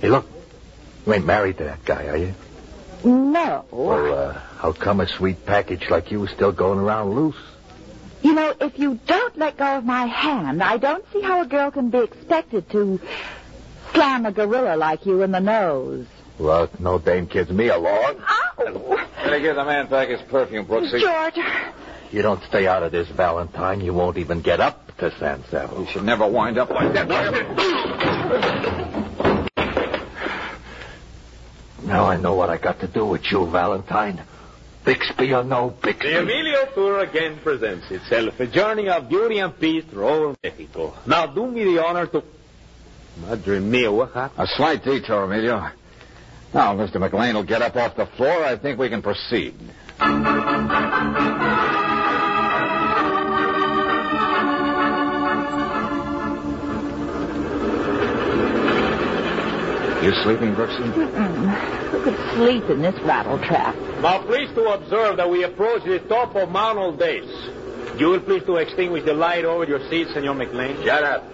Hey, 0.00 0.08
look. 0.08 0.26
You 1.06 1.14
ain't 1.14 1.26
married 1.26 1.58
to 1.58 1.64
that 1.64 1.84
guy, 1.84 2.06
are 2.06 2.16
you? 2.16 2.34
No. 3.04 3.64
Well, 3.70 4.14
uh, 4.14 4.32
how 4.58 4.72
come 4.72 5.00
a 5.00 5.08
sweet 5.08 5.46
package 5.46 5.88
like 5.90 6.10
you 6.10 6.24
is 6.24 6.30
still 6.30 6.52
going 6.52 6.78
around 6.78 7.14
loose? 7.14 7.36
You 8.22 8.34
know, 8.34 8.54
if 8.60 8.78
you 8.78 9.00
don't 9.06 9.36
let 9.38 9.56
go 9.56 9.78
of 9.78 9.84
my 9.84 10.04
hand, 10.06 10.62
I 10.62 10.76
don't 10.76 11.04
see 11.12 11.22
how 11.22 11.40
a 11.40 11.46
girl 11.46 11.70
can 11.70 11.88
be 11.88 11.98
expected 11.98 12.68
to 12.70 13.00
slam 13.92 14.26
a 14.26 14.32
gorilla 14.32 14.76
like 14.76 15.06
you 15.06 15.22
in 15.22 15.30
the 15.32 15.40
nose. 15.40 16.06
Well, 16.40 16.70
no 16.78 16.98
dame 16.98 17.26
kids 17.26 17.50
me 17.50 17.68
along. 17.68 18.16
Ow! 18.26 19.06
Better 19.22 19.40
give 19.40 19.56
the 19.56 19.64
man 19.64 19.88
back 19.88 20.08
his 20.08 20.22
perfume, 20.22 20.64
Brooksy. 20.64 20.98
George, 20.98 21.38
You 22.10 22.22
don't 22.22 22.42
stay 22.44 22.66
out 22.66 22.82
of 22.82 22.92
this, 22.92 23.08
Valentine. 23.08 23.82
You 23.82 23.92
won't 23.92 24.16
even 24.16 24.40
get 24.40 24.58
up 24.58 24.96
to 24.96 25.10
San 25.18 25.44
Sabo. 25.50 25.80
You 25.82 25.86
should 25.88 26.04
never 26.04 26.26
wind 26.26 26.56
up 26.56 26.70
like 26.70 26.94
that. 26.94 27.08
Now 31.84 32.06
I 32.06 32.16
know 32.16 32.34
what 32.34 32.48
I 32.48 32.56
got 32.56 32.80
to 32.80 32.88
do 32.88 33.04
with 33.04 33.30
you, 33.30 33.46
Valentine. 33.50 34.22
Bixby 34.82 35.34
or 35.34 35.44
no 35.44 35.68
Bixby. 35.82 36.08
The 36.08 36.20
Emilio 36.20 36.64
Tour 36.74 37.00
again 37.00 37.38
presents 37.42 37.90
itself, 37.90 38.40
a 38.40 38.46
journey 38.46 38.88
of 38.88 39.10
beauty 39.10 39.40
and 39.40 39.58
peace 39.60 39.84
through 39.84 40.04
all 40.06 40.36
Mexico. 40.42 40.96
Now 41.06 41.26
do 41.26 41.46
me 41.46 41.64
the 41.64 41.84
honor 41.84 42.06
to... 42.06 42.24
Madre 43.28 43.60
mia, 43.60 43.92
what 43.92 44.12
happened? 44.12 44.48
A 44.48 44.56
slight 44.56 44.82
detour, 44.82 45.24
Emilio. 45.24 45.70
Now, 46.52 46.74
Mr. 46.74 46.98
McLean 46.98 47.34
will 47.36 47.44
get 47.44 47.62
up 47.62 47.76
off 47.76 47.96
the 47.96 48.06
floor. 48.06 48.44
I 48.44 48.56
think 48.56 48.78
we 48.78 48.88
can 48.88 49.02
proceed. 49.02 49.54
You 60.02 60.12
sleeping, 60.22 60.54
Brooksy? 60.54 60.90
who 61.90 62.02
could 62.02 62.16
sleep 62.34 62.64
in 62.70 62.80
this 62.82 62.98
rattle 63.02 63.38
trap? 63.38 63.76
Now 64.00 64.22
please 64.22 64.48
to 64.54 64.72
observe 64.72 65.18
that 65.18 65.28
we 65.28 65.44
approach 65.44 65.84
the 65.84 65.98
top 66.00 66.34
of 66.34 66.50
Mount 66.50 66.78
Oldace. 66.78 68.00
You 68.00 68.06
will 68.06 68.20
please 68.20 68.42
to 68.44 68.56
extinguish 68.56 69.04
the 69.04 69.12
light 69.12 69.44
over 69.44 69.64
your 69.64 69.86
seat, 69.90 70.08
Senor 70.14 70.34
McLean. 70.34 70.82
Shut 70.82 71.04
up. 71.04 71.24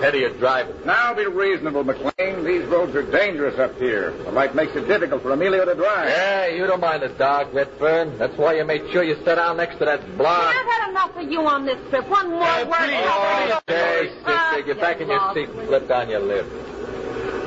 Head 0.00 0.14
of 0.14 0.20
your 0.20 0.30
driver. 0.38 0.74
Now 0.84 1.14
be 1.14 1.26
reasonable, 1.26 1.82
McLean. 1.82 2.44
These 2.44 2.64
roads 2.66 2.94
are 2.94 3.02
dangerous 3.02 3.58
up 3.58 3.76
here. 3.78 4.10
The 4.24 4.30
light 4.30 4.54
makes 4.54 4.76
it 4.76 4.86
difficult 4.86 5.22
for 5.22 5.30
Emilio 5.32 5.64
to 5.64 5.74
drive. 5.74 6.08
Yeah, 6.10 6.46
you 6.48 6.66
don't 6.66 6.80
mind 6.80 7.02
the 7.02 7.08
dog, 7.08 7.52
Redfern. 7.54 8.18
That's 8.18 8.36
why 8.36 8.54
you 8.56 8.64
made 8.64 8.90
sure 8.92 9.02
you 9.02 9.14
sit 9.24 9.36
down 9.36 9.56
next 9.56 9.78
to 9.78 9.86
that 9.86 10.00
blonde. 10.18 10.56
I've 10.58 10.66
had 10.66 10.90
enough 10.90 11.16
of 11.16 11.30
you 11.32 11.40
on 11.46 11.64
this 11.64 11.78
trip. 11.88 12.06
One 12.08 12.30
more 12.30 12.40
word. 12.40 12.76
Oh, 12.78 13.60
okay, 13.68 14.10
Ah, 14.26 14.50
sister, 14.54 14.66
get 14.74 14.80
back 14.80 15.00
in 15.00 15.08
your 15.08 15.32
seat 15.34 15.48
and 15.48 15.66
flip 15.66 15.88
down 15.88 16.10
your 16.10 16.20
lip. 16.20 16.46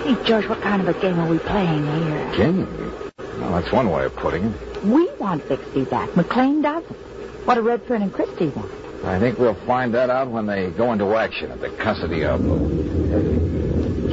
Hey, 0.05 0.17
George, 0.25 0.47
what 0.47 0.61
kind 0.61 0.81
of 0.81 0.87
a 0.87 0.99
game 0.99 1.19
are 1.19 1.27
we 1.29 1.37
playing 1.39 1.85
here? 1.85 2.31
Game? 2.35 3.11
Well, 3.39 3.51
that's 3.61 3.71
one 3.71 3.89
way 3.91 4.05
of 4.05 4.15
putting 4.15 4.45
it. 4.45 4.83
We 4.83 5.07
want 5.15 5.47
Bixby 5.47 5.85
back. 5.85 6.15
McLean 6.15 6.61
doesn't. 6.63 6.95
What 7.45 7.55
do 7.55 7.61
Redfern 7.61 8.01
and 8.01 8.11
Christie 8.13 8.47
want? 8.49 8.71
I 9.03 9.17
think 9.19 9.39
we'll 9.39 9.55
find 9.65 9.93
that 9.93 10.09
out 10.09 10.29
when 10.29 10.45
they 10.45 10.69
go 10.71 10.91
into 10.91 11.15
action 11.15 11.51
at 11.51 11.61
the 11.61 11.69
Casa 11.69 12.07
Diablo. 12.07 12.57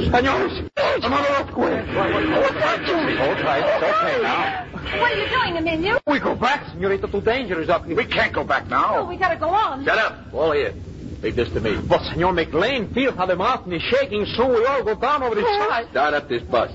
Senores, 0.09 0.69
another 0.77 1.29
earthquake. 1.39 1.85
Hold 1.85 3.37
tight. 3.37 3.63
It's 3.65 3.83
okay 3.83 4.21
now. 4.21 4.65
What 4.99 5.11
are 5.11 5.17
you 5.17 5.27
doing, 5.27 5.57
Emilio? 5.57 5.99
We 6.07 6.19
go 6.19 6.35
back, 6.35 6.65
Senorita. 6.71 7.07
Too 7.07 7.21
dangerous 7.21 7.67
up 7.69 7.85
here. 7.85 7.95
We 7.95 8.05
can't 8.05 8.31
go 8.31 8.43
back 8.43 8.67
now. 8.67 8.99
Oh, 8.99 9.05
we 9.05 9.17
gotta 9.17 9.37
go 9.37 9.49
on. 9.49 9.83
Shut 9.83 9.97
up. 9.97 10.33
All 10.33 10.51
here. 10.51 10.73
Leave 11.21 11.35
this 11.35 11.49
to 11.49 11.59
me. 11.59 11.77
But 11.77 12.03
Senor 12.03 12.31
McLean, 12.31 12.93
feel 12.93 13.11
how 13.15 13.25
the 13.25 13.35
mountain 13.35 13.73
is 13.73 13.81
shaking. 13.81 14.25
Soon 14.25 14.53
we 14.53 14.65
all 14.65 14.83
go 14.83 14.95
down 14.95 15.23
over 15.23 15.35
the 15.35 15.41
side. 15.41 15.89
Start 15.91 16.13
up 16.13 16.29
this 16.29 16.43
bus. 16.43 16.71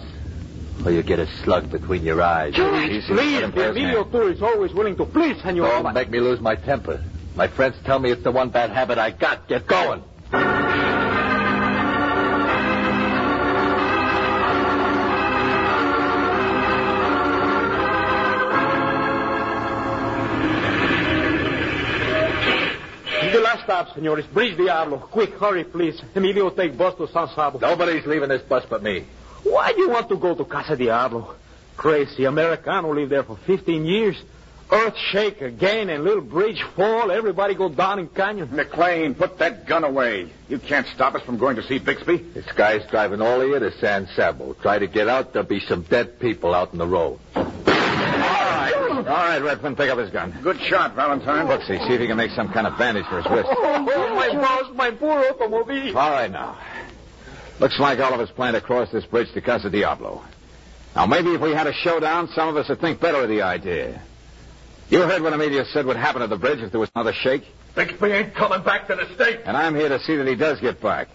Or 0.85 0.91
you 0.91 1.03
get 1.03 1.21
a 1.21 1.27
slug 1.45 1.71
between 1.71 2.03
your 2.03 2.21
eyes. 2.21 2.55
Please, 2.55 3.07
the 3.07 3.45
Emilio 3.45 4.05
Tour 4.05 4.31
is 4.33 4.43
always 4.43 4.75
willing 4.75 4.97
to 4.97 5.07
please, 5.07 5.41
Senor. 5.43 5.83
Don't 5.83 5.95
make 5.95 6.11
me 6.11 6.19
lose 6.21 6.41
my 6.41 6.57
temper. 6.57 7.03
My 7.35 7.49
friends 7.49 7.77
tell 7.85 7.99
me 7.99 8.11
it's 8.11 8.23
the 8.23 8.31
one 8.31 8.51
bad 8.51 8.71
habit 8.71 8.99
I 8.99 9.11
got. 9.11 9.49
Get 9.49 9.67
going. 9.67 10.03
The 23.33 23.41
last 23.41 23.65
stop, 23.65 23.95
Senor, 23.95 24.19
is 24.19 24.27
Bridge 24.27 24.59
Diablo. 24.59 24.99
Quick, 24.99 25.31
hurry, 25.35 25.65
please. 25.65 25.99
Emilio 26.15 26.51
take 26.51 26.77
bus 26.77 26.95
to 26.97 27.09
San 27.09 27.29
Sabo. 27.29 27.59
Nobody's 27.59 28.05
leaving 28.05 28.29
this 28.29 28.43
bus 28.43 28.67
but 28.69 28.83
me. 28.83 29.07
Why 29.43 29.73
do 29.73 29.81
you 29.81 29.89
want 29.89 30.11
to 30.11 30.19
go 30.19 30.35
to 30.35 30.45
Casa 30.45 30.77
Diablo? 30.77 31.35
Crazy 31.79 32.27
Americano 32.27 32.93
lived 32.93 33.11
there 33.11 33.25
for 33.25 33.39
15 33.47 33.87
years. 33.87 34.23
Earth 34.73 34.97
shake 34.97 35.43
again 35.43 35.91
and 35.91 36.03
little 36.03 36.23
bridge 36.23 36.63
fall. 36.75 37.11
Everybody 37.11 37.55
go 37.55 37.69
down 37.69 37.99
in 37.99 38.09
canyon. 38.09 38.49
McLean, 38.57 39.15
put 39.15 39.39
that 39.39 39.67
gun 39.67 39.85
away. 39.85 40.33
You 40.49 40.59
can't 40.59 40.87
stop 40.95 41.15
us 41.15 41.23
from 41.23 41.37
going 41.37 41.57
to 41.57 41.63
see 41.63 41.79
Bixby. 41.79 42.17
This 42.17 42.47
guy's 42.57 42.89
driving 42.91 43.21
all 43.21 43.39
the 43.39 43.49
way 43.49 43.59
to 43.59 43.71
San 43.79 44.09
Sabo. 44.17 44.55
Try 44.55 44.79
to 44.79 44.87
get 44.87 45.09
out, 45.09 45.35
there'll 45.35 45.47
be 45.47 45.61
some 45.61 45.83
dead 45.83 46.19
people 46.19 46.55
out 46.55 46.73
in 46.73 46.79
the 46.79 46.87
road. 46.87 47.21
All 47.37 47.45
right. 47.45 48.73
All 48.97 49.03
right, 49.03 49.43
Redfern, 49.43 49.77
pick 49.77 49.91
up 49.91 49.99
his 49.99 50.11
gun. 50.11 50.35
Good 50.43 50.61
shot, 50.63 50.95
Valentine. 50.95 51.47
Brooksy, 51.47 51.79
see 51.87 51.95
if 51.95 52.01
you 52.01 52.07
can 52.07 52.17
make 52.17 52.31
some 52.31 52.49
kind 52.51 52.67
of 52.67 52.79
bandage 52.79 53.05
for 53.07 53.21
his 53.21 53.31
wrist. 53.31 53.49
Oh, 53.51 53.79
my 53.79 54.29
boss, 54.33 54.75
my 54.75 54.91
poor 54.91 55.19
automobile. 55.19 55.99
All 55.99 56.11
right, 56.11 56.31
now. 56.31 56.57
Looks 57.61 57.79
like 57.79 58.01
all 58.01 58.15
of 58.15 58.21
us 58.21 58.31
plan 58.31 58.55
to 58.55 58.61
cross 58.63 58.91
this 58.91 59.05
bridge 59.05 59.31
to 59.35 59.43
Casa 59.43 59.69
Diablo. 59.69 60.23
Now, 60.97 61.07
maybe 61.07 61.35
if 61.35 61.41
we 61.43 61.51
had 61.51 61.67
a 61.67 61.73
showdown, 61.75 62.29
some 62.29 62.49
of 62.49 62.57
us 62.57 62.69
would 62.69 62.81
think 62.81 63.01
better 63.01 63.23
of 63.23 63.29
the 63.29 63.43
idea. 63.43 64.03
You 64.93 65.01
heard 65.01 65.23
what 65.23 65.33
Emilio 65.33 65.65
said 65.65 65.87
would 65.87 65.97
happen 65.97 66.21
to 66.21 66.27
the 66.27 66.37
bridge 66.37 66.59
if 66.59 66.71
there 66.71 66.79
was 66.79 66.91
another 66.95 67.15
shake? 67.15 67.45
Bixby 67.75 68.09
ain't 68.09 68.35
coming 68.35 68.63
back 68.63 68.89
to 68.89 68.95
the 68.95 69.07
state. 69.15 69.41
And 69.47 69.57
I'm 69.57 69.75
here 69.75 69.89
to 69.89 69.99
see 69.99 70.17
that 70.17 70.27
he 70.27 70.35
does 70.35 70.61
get 70.61 70.83
back. 70.83 71.09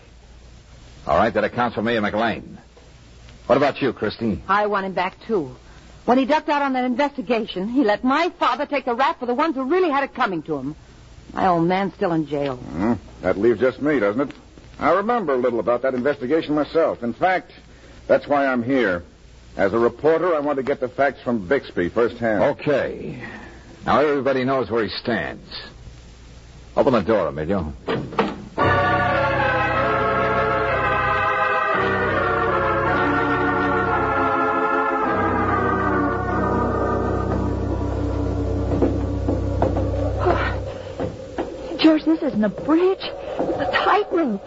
All 1.05 1.15
right, 1.15 1.31
that 1.31 1.43
accounts 1.43 1.75
for 1.75 1.83
me 1.83 1.95
and 1.95 2.01
McLean. 2.01 2.57
What 3.45 3.55
about 3.55 3.79
you, 3.79 3.93
Christy? 3.93 4.41
I 4.47 4.65
want 4.65 4.87
him 4.87 4.93
back, 4.93 5.23
too. 5.27 5.55
When 6.05 6.17
he 6.17 6.25
ducked 6.25 6.49
out 6.49 6.63
on 6.63 6.73
that 6.73 6.85
investigation, 6.85 7.69
he 7.69 7.83
let 7.83 8.03
my 8.03 8.29
father 8.39 8.65
take 8.65 8.85
the 8.85 8.95
rap 8.95 9.19
for 9.19 9.27
the 9.27 9.35
ones 9.35 9.53
who 9.53 9.65
really 9.65 9.91
had 9.91 10.03
it 10.03 10.15
coming 10.15 10.41
to 10.43 10.57
him. 10.57 10.75
My 11.33 11.45
old 11.45 11.67
man's 11.67 11.93
still 11.93 12.13
in 12.13 12.25
jail. 12.25 12.55
Hmm, 12.55 12.93
that 13.21 13.37
leaves 13.37 13.59
just 13.59 13.79
me, 13.79 13.99
doesn't 13.99 14.31
it? 14.31 14.35
I 14.79 14.93
remember 14.93 15.35
a 15.35 15.37
little 15.37 15.59
about 15.59 15.83
that 15.83 15.93
investigation 15.93 16.55
myself. 16.55 17.03
In 17.03 17.13
fact, 17.13 17.51
that's 18.07 18.27
why 18.27 18.47
I'm 18.47 18.63
here. 18.63 19.03
As 19.55 19.73
a 19.73 19.77
reporter, 19.77 20.33
I 20.33 20.39
want 20.39 20.57
to 20.57 20.63
get 20.63 20.79
the 20.79 20.89
facts 20.89 21.21
from 21.21 21.47
Bixby 21.47 21.89
firsthand. 21.89 22.41
Okay. 22.41 23.23
Now 23.87 24.01
everybody 24.01 24.43
knows 24.43 24.69
where 24.69 24.83
he 24.83 24.89
stands. 24.89 25.61
Open 26.75 26.91
the 26.91 26.99
door, 26.99 27.27
Emilio. 27.27 27.71
George, 41.79 42.03
this 42.03 42.21
isn't 42.23 42.43
a 42.43 42.49
bridge. 42.49 42.97
It's 42.99 43.61
a 43.61 43.71
tightrope. 43.71 44.43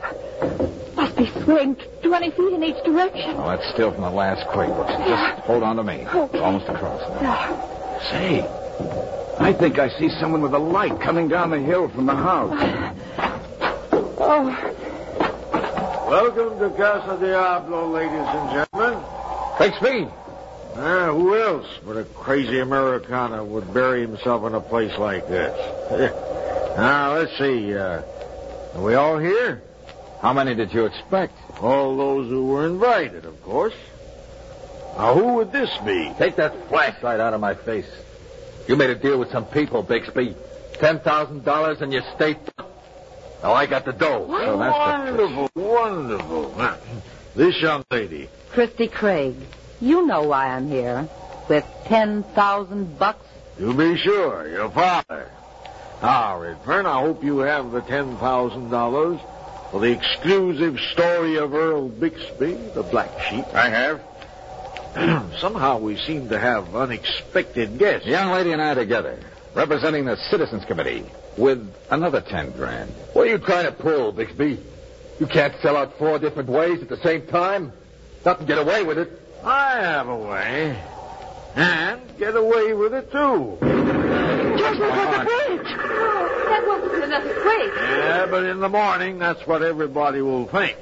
Must 0.97 1.17
be 1.17 1.27
swinging 1.43 1.77
20 2.03 2.31
feet 2.33 2.53
in 2.53 2.63
each 2.65 2.85
direction. 2.85 3.37
Oh, 3.39 3.49
that's 3.49 3.67
still 3.73 3.91
from 3.93 4.03
the 4.03 4.11
last 4.11 4.47
quake. 4.49 4.69
Just 4.69 5.41
hold 5.45 5.63
on 5.63 5.77
to 5.77 5.85
me. 5.85 6.05
Okay. 6.07 6.39
Almost 6.41 6.69
across. 6.69 7.01
Ah, 7.23 7.57
Say, 8.11 8.41
I 9.41 9.55
think 9.55 9.79
I 9.79 9.89
see 9.99 10.11
someone 10.21 10.43
with 10.43 10.53
a 10.53 10.59
light 10.59 11.01
coming 11.01 11.27
down 11.29 11.51
the 11.51 11.59
hill 11.59 11.89
from 11.89 12.07
the 12.07 12.15
house. 12.15 12.57
Oh, 14.23 14.77
Welcome 16.11 16.59
to 16.59 16.71
Casa 16.77 17.19
Diablo, 17.19 17.89
ladies 17.89 18.13
and 18.13 18.51
gentlemen. 18.51 19.03
Bixby! 19.59 20.09
Ah, 20.77 21.11
who 21.13 21.37
else 21.37 21.67
but 21.87 21.97
a 21.97 22.05
crazy 22.05 22.61
Americana 22.61 23.43
would 23.43 23.73
bury 23.73 24.03
himself 24.03 24.45
in 24.45 24.55
a 24.55 24.61
place 24.61 24.97
like 24.99 25.27
this? 25.27 25.57
now, 26.77 27.15
let's 27.19 27.37
see. 27.39 27.75
Uh, 27.75 28.03
are 28.75 28.83
we 28.83 28.95
all 28.95 29.19
here? 29.19 29.63
How 30.21 30.33
many 30.35 30.55
did 30.55 30.73
you 30.75 30.85
expect? 30.85 31.35
All 31.63 31.97
those 31.97 32.29
who 32.29 32.47
were 32.47 32.67
invited, 32.67 33.25
of 33.25 33.43
course. 33.43 33.75
Now, 34.99 35.15
who 35.15 35.35
would 35.35 35.51
this 35.51 35.71
be? 35.79 36.13
Take 36.19 36.37
that 36.37 36.69
flashlight 36.69 37.21
out 37.21 37.33
of 37.33 37.41
my 37.41 37.55
face. 37.55 37.89
You 38.71 38.77
made 38.77 38.91
a 38.91 38.95
deal 38.95 39.19
with 39.19 39.33
some 39.33 39.47
people, 39.47 39.83
Bixby. 39.83 40.37
Ten 40.75 41.01
thousand 41.01 41.45
dollars 41.45 41.81
and 41.81 41.93
your 41.93 42.05
state. 42.15 42.39
Now 43.43 43.53
I 43.53 43.67
got 43.67 43.85
the 43.85 43.93
dough. 43.93 44.29
So 44.29 44.59
that's 44.59 45.17
the... 45.17 45.27
Wonderful, 45.27 45.51
wonderful. 45.57 46.55
Now, 46.57 46.79
this 47.35 47.61
young 47.61 47.83
lady. 47.91 48.29
Christy 48.53 48.87
Craig, 48.87 49.35
you 49.81 50.07
know 50.07 50.23
why 50.23 50.51
I'm 50.51 50.69
here. 50.69 51.09
With 51.49 51.65
10,000 51.87 52.97
bucks. 52.97 53.27
To 53.59 53.75
be 53.75 53.97
sure, 53.97 54.49
your 54.49 54.71
father. 54.71 55.29
Now, 56.01 56.41
Redfern, 56.41 56.87
I 56.87 57.01
hope 57.01 57.25
you 57.25 57.39
have 57.39 57.73
the 57.73 57.81
ten 57.81 58.19
thousand 58.19 58.71
dollars 58.71 59.19
for 59.73 59.81
the 59.81 59.91
exclusive 59.91 60.79
story 60.93 61.39
of 61.39 61.55
Earl 61.55 61.89
Bixby, 61.89 62.53
the 62.75 62.85
Black 62.85 63.11
Sheep. 63.23 63.47
I 63.53 63.69
have. 63.69 64.01
Somehow 65.39 65.79
we 65.79 65.97
seem 65.97 66.29
to 66.31 66.39
have 66.39 66.75
unexpected 66.75 67.79
guests. 67.79 68.07
The 68.07 68.13
young 68.13 68.33
lady 68.33 68.53
and 68.53 68.61
I 68.61 68.75
together, 68.75 69.19
representing 69.55 70.05
the 70.05 70.17
Citizens 70.17 70.65
Committee, 70.65 71.05
with 71.37 71.73
another 71.91 72.21
ten 72.21 72.51
grand. 72.51 72.91
What 73.13 73.27
are 73.27 73.31
you 73.31 73.39
trying 73.39 73.67
to 73.67 73.73
pull, 73.73 74.13
Bixby? 74.13 74.59
You 75.21 75.27
can't 75.27 75.55
sell 75.63 75.77
out 75.77 75.97
four 75.99 76.19
different 76.19 76.49
ways 76.49 76.83
at 76.83 76.89
the 76.89 76.97
same 76.99 77.27
time. 77.27 77.73
Not 78.25 78.41
to 78.41 78.45
get 78.47 78.59
away 78.59 78.83
with 78.83 78.99
it. 78.99 79.21
I 79.45 79.73
have 79.77 80.09
a 80.09 80.17
way. 80.17 80.83
And 81.57 82.01
get 82.19 82.37
away 82.37 82.73
with 82.75 82.93
it, 82.95 83.11
too. 83.11 83.59
Just 83.61 84.81
look 84.81 84.93
at 84.93 85.19
the 85.19 85.25
bridge. 85.25 85.77
That 85.77 86.65
wasn't 86.67 87.05
another 87.05 87.35
quake. 87.43 87.73
Yeah, 87.77 88.27
but 88.31 88.45
in 88.45 88.61
the 88.61 88.69
morning, 88.69 89.19
that's 89.19 89.47
what 89.47 89.63
everybody 89.63 90.21
will 90.21 90.47
think. 90.47 90.77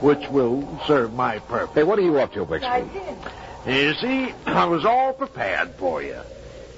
Which 0.00 0.28
will 0.28 0.80
serve 0.86 1.12
my 1.14 1.38
purpose. 1.38 1.74
Hey, 1.74 1.82
what 1.82 1.98
are 1.98 2.02
you 2.02 2.18
up 2.18 2.32
to, 2.34 2.44
Bixby? 2.44 2.90
You 3.66 3.94
see, 3.94 4.32
I 4.44 4.64
was 4.66 4.84
all 4.84 5.12
prepared 5.12 5.70
for 5.74 6.02
you. 6.02 6.20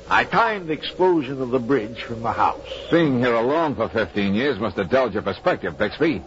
I 0.09 0.25
timed 0.25 0.69
the 0.69 0.73
explosion 0.73 1.43
of 1.43 1.51
the 1.51 1.59
bridge 1.59 2.03
from 2.03 2.23
the 2.23 2.33
house. 2.33 2.67
Being 2.91 3.19
here 3.19 3.35
alone 3.35 3.75
for 3.75 3.89
15 3.91 4.35
years 4.35 4.59
must 4.59 4.77
have 4.77 4.89
dulled 4.89 5.13
your 5.13 5.23
perspective, 5.23 5.77
Bixby. 5.77 6.23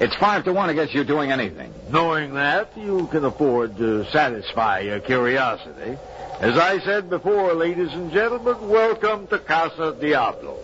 It's 0.00 0.14
five 0.16 0.44
to 0.44 0.52
one 0.52 0.70
against 0.70 0.94
you 0.94 1.04
doing 1.04 1.30
anything. 1.30 1.74
Knowing 1.90 2.34
that, 2.34 2.70
you 2.76 3.06
can 3.08 3.24
afford 3.24 3.76
to 3.78 4.04
satisfy 4.10 4.80
your 4.80 5.00
curiosity. 5.00 5.98
As 6.40 6.56
I 6.56 6.78
said 6.78 7.10
before, 7.10 7.52
ladies 7.52 7.92
and 7.92 8.12
gentlemen, 8.12 8.68
welcome 8.68 9.26
to 9.26 9.38
Casa 9.40 9.96
Diablo. 10.00 10.56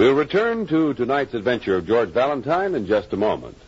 We'll 0.00 0.14
return 0.14 0.66
to 0.68 0.94
tonight's 0.94 1.34
adventure 1.34 1.76
of 1.76 1.86
George 1.86 2.08
Valentine 2.08 2.74
in 2.74 2.86
just 2.86 3.12
a 3.12 3.18
moment. 3.18 3.58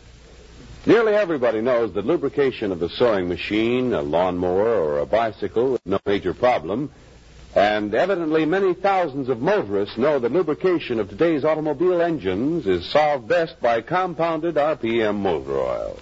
Nearly 0.87 1.13
everybody 1.13 1.61
knows 1.61 1.93
that 1.93 2.07
lubrication 2.07 2.71
of 2.71 2.81
a 2.81 2.89
sewing 2.89 3.29
machine, 3.29 3.93
a 3.93 4.01
lawnmower, 4.01 4.65
or 4.65 4.97
a 4.97 5.05
bicycle 5.05 5.75
is 5.75 5.81
no 5.85 5.99
major 6.07 6.33
problem. 6.33 6.89
And 7.55 7.93
evidently, 7.93 8.45
many 8.45 8.73
thousands 8.73 9.29
of 9.29 9.41
motorists 9.41 9.95
know 9.95 10.17
that 10.17 10.31
lubrication 10.31 10.99
of 10.99 11.07
today's 11.07 11.45
automobile 11.45 12.01
engines 12.01 12.65
is 12.65 12.83
solved 12.89 13.27
best 13.27 13.61
by 13.61 13.81
compounded 13.81 14.55
RPM 14.55 15.17
motor 15.17 15.59
oil. 15.59 15.99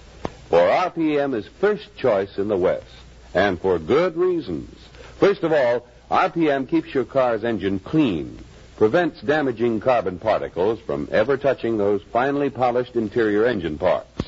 For 0.48 0.60
RPM 0.60 1.34
is 1.34 1.46
first 1.60 1.94
choice 1.98 2.38
in 2.38 2.48
the 2.48 2.56
West, 2.56 2.86
and 3.34 3.60
for 3.60 3.78
good 3.78 4.16
reasons. 4.16 4.74
First 5.20 5.42
of 5.42 5.52
all, 5.52 5.86
RPM 6.10 6.70
keeps 6.70 6.94
your 6.94 7.04
car's 7.04 7.44
engine 7.44 7.80
clean, 7.80 8.42
prevents 8.82 9.20
damaging 9.20 9.78
carbon 9.78 10.18
particles 10.18 10.80
from 10.80 11.08
ever 11.12 11.36
touching 11.36 11.78
those 11.78 12.02
finely 12.12 12.50
polished 12.50 12.96
interior 12.96 13.46
engine 13.46 13.78
parts. 13.78 14.24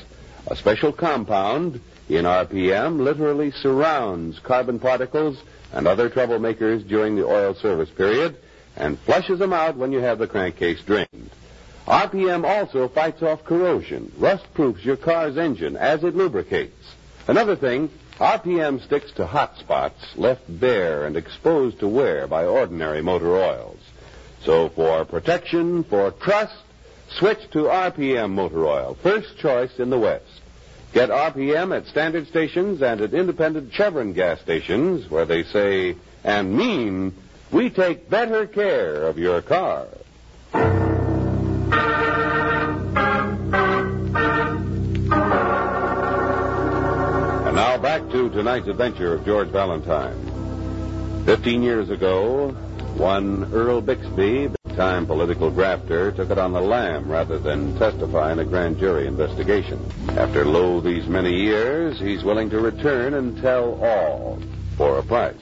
A 0.47 0.55
special 0.55 0.93
compound 0.93 1.81
in 2.07 2.23
RPM 2.23 2.99
literally 2.99 3.51
surrounds 3.51 4.39
carbon 4.39 4.79
particles 4.79 5.43
and 5.73 5.85
other 5.85 6.09
troublemakers 6.09 6.87
during 6.87 7.17
the 7.17 7.25
oil 7.25 7.53
service 7.53 7.89
period 7.89 8.37
and 8.77 8.97
flushes 8.99 9.39
them 9.39 9.51
out 9.51 9.75
when 9.75 9.91
you 9.91 9.99
have 9.99 10.19
the 10.19 10.27
crankcase 10.27 10.81
drained. 10.83 11.31
RPM 11.85 12.45
also 12.45 12.87
fights 12.87 13.21
off 13.23 13.43
corrosion, 13.43 14.09
rust 14.17 14.45
proofs 14.53 14.85
your 14.85 14.95
car's 14.95 15.37
engine 15.37 15.75
as 15.75 16.01
it 16.05 16.15
lubricates. 16.15 16.93
Another 17.27 17.57
thing, 17.57 17.89
RPM 18.19 18.81
sticks 18.85 19.11
to 19.17 19.27
hot 19.27 19.57
spots 19.57 20.15
left 20.15 20.43
bare 20.47 21.05
and 21.05 21.17
exposed 21.17 21.79
to 21.81 21.89
wear 21.89 22.25
by 22.25 22.45
ordinary 22.45 23.01
motor 23.01 23.35
oils. 23.35 23.84
So 24.45 24.69
for 24.69 25.03
protection, 25.05 25.83
for 25.83 26.11
trust, 26.11 26.55
switch 27.09 27.49
to 27.51 27.63
RPM 27.63 28.31
motor 28.31 28.67
oil, 28.67 28.95
first 29.01 29.37
choice 29.39 29.79
in 29.79 29.89
the 29.89 29.97
West. 29.97 30.41
Get 30.93 31.09
RPM 31.09 31.75
at 31.75 31.87
standard 31.87 32.27
stations 32.27 32.81
and 32.83 33.01
at 33.01 33.13
independent 33.15 33.73
Chevron 33.73 34.13
gas 34.13 34.39
stations 34.41 35.09
where 35.09 35.25
they 35.25 35.43
say 35.43 35.95
and 36.23 36.55
mean 36.55 37.13
we 37.51 37.69
take 37.71 38.09
better 38.09 38.45
care 38.45 39.03
of 39.03 39.17
your 39.17 39.41
car. 39.41 39.87
And 47.45 47.55
now 47.55 47.77
back 47.77 48.01
to 48.11 48.29
tonight's 48.29 48.67
adventure 48.67 49.15
of 49.15 49.25
George 49.25 49.49
Valentine. 49.49 51.23
Fifteen 51.25 51.63
years 51.63 51.89
ago, 51.89 52.55
one 52.97 53.51
Earl 53.53 53.81
Bixby, 53.81 54.47
big-time 54.47 55.05
political 55.05 55.49
grafter, 55.49 56.11
took 56.11 56.29
it 56.29 56.37
on 56.37 56.51
the 56.51 56.61
lam 56.61 57.09
rather 57.09 57.39
than 57.39 57.77
testify 57.77 58.31
in 58.31 58.39
a 58.39 58.45
grand 58.45 58.77
jury 58.77 59.07
investigation. 59.07 59.79
After 60.09 60.45
lo 60.45 60.81
these 60.81 61.07
many 61.07 61.33
years, 61.33 61.99
he's 61.99 62.23
willing 62.23 62.49
to 62.49 62.59
return 62.59 63.13
and 63.13 63.41
tell 63.41 63.83
all 63.83 64.41
for 64.77 64.99
a 64.99 65.03
price. 65.03 65.35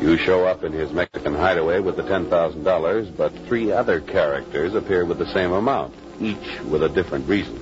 You 0.00 0.16
show 0.16 0.46
up 0.46 0.64
in 0.64 0.72
his 0.72 0.92
Mexican 0.92 1.34
hideaway 1.34 1.80
with 1.80 1.96
the 1.96 2.02
$10,000, 2.02 3.16
but 3.16 3.32
three 3.46 3.70
other 3.70 4.00
characters 4.00 4.74
appear 4.74 5.04
with 5.04 5.18
the 5.18 5.32
same 5.32 5.52
amount, 5.52 5.94
each 6.20 6.60
with 6.62 6.82
a 6.82 6.88
different 6.88 7.28
reason. 7.28 7.58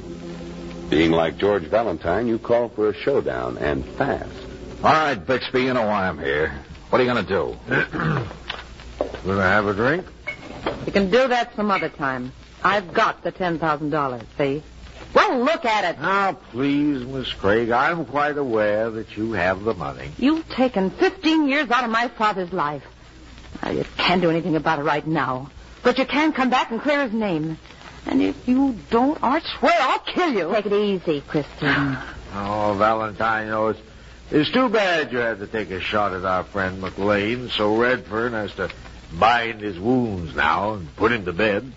Being 0.88 1.10
like 1.12 1.36
George 1.36 1.64
Valentine, 1.64 2.26
you 2.26 2.38
call 2.38 2.68
for 2.68 2.88
a 2.88 2.94
showdown, 2.94 3.58
and 3.58 3.84
fast. 3.84 4.30
All 4.82 4.92
right, 4.92 5.14
Bixby, 5.14 5.62
you 5.64 5.74
know 5.74 5.86
why 5.86 6.08
I'm 6.08 6.18
here. 6.18 6.52
What 6.88 7.00
are 7.00 7.04
you 7.04 7.12
going 7.12 7.26
to 7.26 7.56
do? 7.98 8.26
Gonna 9.24 9.42
have 9.42 9.66
a 9.66 9.74
drink? 9.74 10.06
You 10.86 10.92
can 10.92 11.10
do 11.10 11.28
that 11.28 11.54
some 11.54 11.70
other 11.70 11.88
time. 11.88 12.32
I've 12.64 12.92
got 12.92 13.22
the 13.22 13.32
$10,000, 13.32 14.22
see? 14.36 14.62
Well, 15.14 15.40
look 15.44 15.64
at 15.64 15.84
it. 15.94 16.00
Now, 16.00 16.32
please, 16.52 17.04
Miss 17.04 17.32
Craig, 17.32 17.70
I'm 17.70 18.04
quite 18.04 18.36
aware 18.36 18.90
that 18.90 19.16
you 19.16 19.32
have 19.32 19.64
the 19.64 19.74
money. 19.74 20.10
You've 20.18 20.48
taken 20.48 20.90
15 20.90 21.48
years 21.48 21.70
out 21.70 21.84
of 21.84 21.90
my 21.90 22.08
father's 22.08 22.52
life. 22.52 22.84
Now, 23.62 23.70
you 23.70 23.84
can't 23.96 24.22
do 24.22 24.30
anything 24.30 24.56
about 24.56 24.78
it 24.78 24.82
right 24.82 25.06
now. 25.06 25.50
But 25.82 25.98
you 25.98 26.06
can 26.06 26.32
come 26.32 26.50
back 26.50 26.70
and 26.70 26.80
clear 26.80 27.02
his 27.02 27.12
name. 27.12 27.58
And 28.06 28.22
if 28.22 28.48
you 28.48 28.76
don't, 28.90 29.18
I 29.22 29.40
swear 29.40 29.76
I'll 29.80 29.98
kill 30.00 30.32
you. 30.32 30.52
Take 30.52 30.66
it 30.66 30.72
easy, 30.72 31.20
Christine. 31.22 31.98
Oh, 32.32 32.76
Valentine, 32.78 33.46
you 33.46 33.50
know, 33.50 33.68
it's, 33.70 33.80
it's 34.30 34.52
too 34.52 34.68
bad 34.68 35.10
you 35.10 35.18
had 35.18 35.40
to 35.40 35.48
take 35.48 35.72
a 35.72 35.80
shot 35.80 36.12
at 36.12 36.24
our 36.24 36.44
friend 36.44 36.80
McLean, 36.80 37.48
so 37.50 37.76
Redfern 37.76 38.34
has 38.34 38.54
to 38.54 38.70
bind 39.18 39.60
his 39.60 39.78
wounds 39.78 40.34
now 40.34 40.74
and 40.74 40.94
put 40.96 41.12
him 41.12 41.24
to 41.24 41.32
bed. 41.32 41.72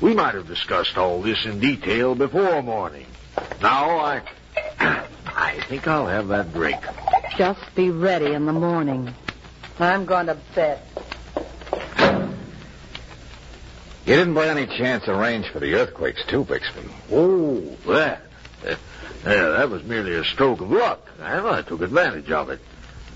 We 0.00 0.14
might 0.14 0.34
have 0.34 0.46
discussed 0.46 0.96
all 0.98 1.22
this 1.22 1.44
in 1.46 1.58
detail 1.58 2.14
before 2.14 2.62
morning. 2.62 3.06
Now, 3.60 3.98
I... 3.98 4.22
I 5.26 5.60
think 5.68 5.86
I'll 5.86 6.06
have 6.06 6.28
that 6.28 6.52
drink. 6.52 6.80
Just 7.36 7.74
be 7.74 7.90
ready 7.90 8.32
in 8.32 8.46
the 8.46 8.52
morning. 8.52 9.14
I'm 9.78 10.06
going 10.06 10.26
to 10.26 10.38
bed. 10.54 10.80
You 14.06 14.14
didn't 14.14 14.34
by 14.34 14.48
any 14.48 14.66
chance 14.66 15.08
arrange 15.08 15.48
for 15.50 15.58
the 15.58 15.74
earthquakes, 15.74 16.24
too, 16.26 16.44
Bixby. 16.44 16.88
Oh, 17.10 17.60
that. 17.86 18.22
Yeah, 18.64 19.48
that 19.48 19.68
was 19.68 19.82
merely 19.82 20.14
a 20.14 20.24
stroke 20.24 20.60
of 20.60 20.70
luck, 20.70 21.10
and 21.18 21.46
I 21.46 21.62
took 21.62 21.80
advantage 21.80 22.30
of 22.30 22.48
it. 22.50 22.60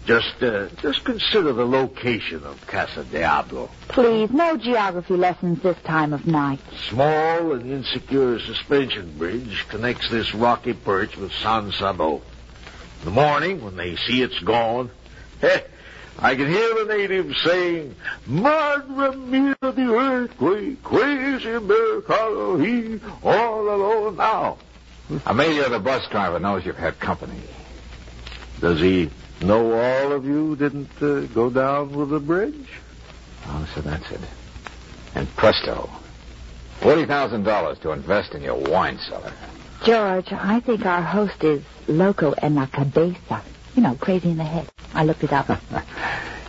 Just, 0.07 0.42
uh, 0.42 0.69
just 0.80 1.04
consider 1.04 1.52
the 1.52 1.66
location 1.66 2.42
of 2.45 2.66
Casa 2.66 3.04
Diablo. 3.04 3.71
Please, 3.88 4.30
no 4.30 4.57
geography 4.57 5.14
lessons 5.14 5.62
this 5.62 5.76
time 5.85 6.12
of 6.12 6.26
night. 6.26 6.61
Small 6.88 7.52
and 7.52 7.71
insecure 7.71 8.38
suspension 8.40 9.16
bridge 9.19 9.66
connects 9.69 10.09
this 10.11 10.35
rocky 10.35 10.73
perch 10.73 11.16
with 11.16 11.33
San 11.33 11.71
Sabo. 11.73 12.16
In 12.16 13.04
the 13.04 13.11
morning, 13.11 13.62
when 13.62 13.76
they 13.76 13.97
see 13.97 14.23
it's 14.23 14.38
gone, 14.40 14.90
eh, 15.42 15.61
I 16.19 16.35
can 16.35 16.49
hear 16.49 16.75
the 16.75 16.97
natives 16.97 17.40
saying, 17.42 17.95
Madre 18.26 19.16
mia, 19.16 19.57
the 19.61 19.95
earthquake, 19.95 20.83
crazy 20.83 21.50
Americano, 21.50 22.59
he 22.59 23.01
all 23.22 23.68
alone 23.68 24.16
now. 24.16 24.59
Emilio, 25.27 25.68
the 25.68 25.79
bus 25.79 26.07
driver, 26.09 26.38
knows 26.38 26.64
you've 26.64 26.77
had 26.77 26.98
company. 27.01 27.40
Does 28.61 28.81
he 28.81 29.11
know 29.40 29.72
all 29.72 30.12
of 30.12 30.24
you 30.24 30.57
didn't 30.57 30.90
uh, 31.03 31.20
go 31.35 31.50
down 31.50 31.92
with 31.94 32.11
the 32.11 32.20
bridge? 32.20 32.68
Oh, 33.46 33.68
so 33.74 33.81
that's 33.81 34.11
it. 34.11 34.20
And 35.14 35.29
presto. 35.37 35.90
$40,000 36.81 37.81
to 37.81 37.90
invest 37.92 38.35
in 38.35 38.42
your 38.42 38.55
wine 38.57 38.98
cellar. 38.98 39.33
George, 39.85 40.33
I 40.33 40.61
think 40.61 40.85
our 40.87 41.03
host 41.03 41.42
is 41.42 41.62
loco 41.88 42.33
en 42.33 42.55
la 42.55 42.66
cabeza. 42.66 43.42
You 43.74 43.83
know, 43.83 43.94
crazy 43.96 44.31
in 44.31 44.37
the 44.37 44.44
head. 44.44 44.68
I 44.94 45.05
looked 45.05 45.24
it 45.24 45.33
up. 45.33 45.48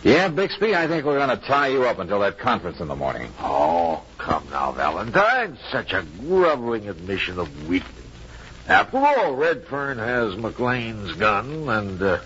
Yeah, 0.04 0.26
Bixby, 0.26 0.74
I 0.74 0.88
think 0.88 1.04
we're 1.04 1.24
going 1.24 1.38
to 1.38 1.46
tie 1.46 1.68
you 1.68 1.84
up 1.84 2.00
until 2.00 2.18
that 2.20 2.36
conference 2.36 2.80
in 2.80 2.88
the 2.88 2.96
morning. 2.96 3.30
Oh, 3.38 4.02
come 4.18 4.44
now, 4.50 4.72
Valentine. 4.72 5.56
Such 5.70 5.92
a 5.92 6.04
groveling 6.18 6.88
admission 6.88 7.38
of 7.38 7.68
weakness. 7.68 8.04
After 8.66 8.98
all, 8.98 9.36
Redfern 9.36 9.98
has 9.98 10.34
McLean's 10.34 11.14
gun, 11.14 11.68
and 11.68 12.02
uh, 12.02 12.18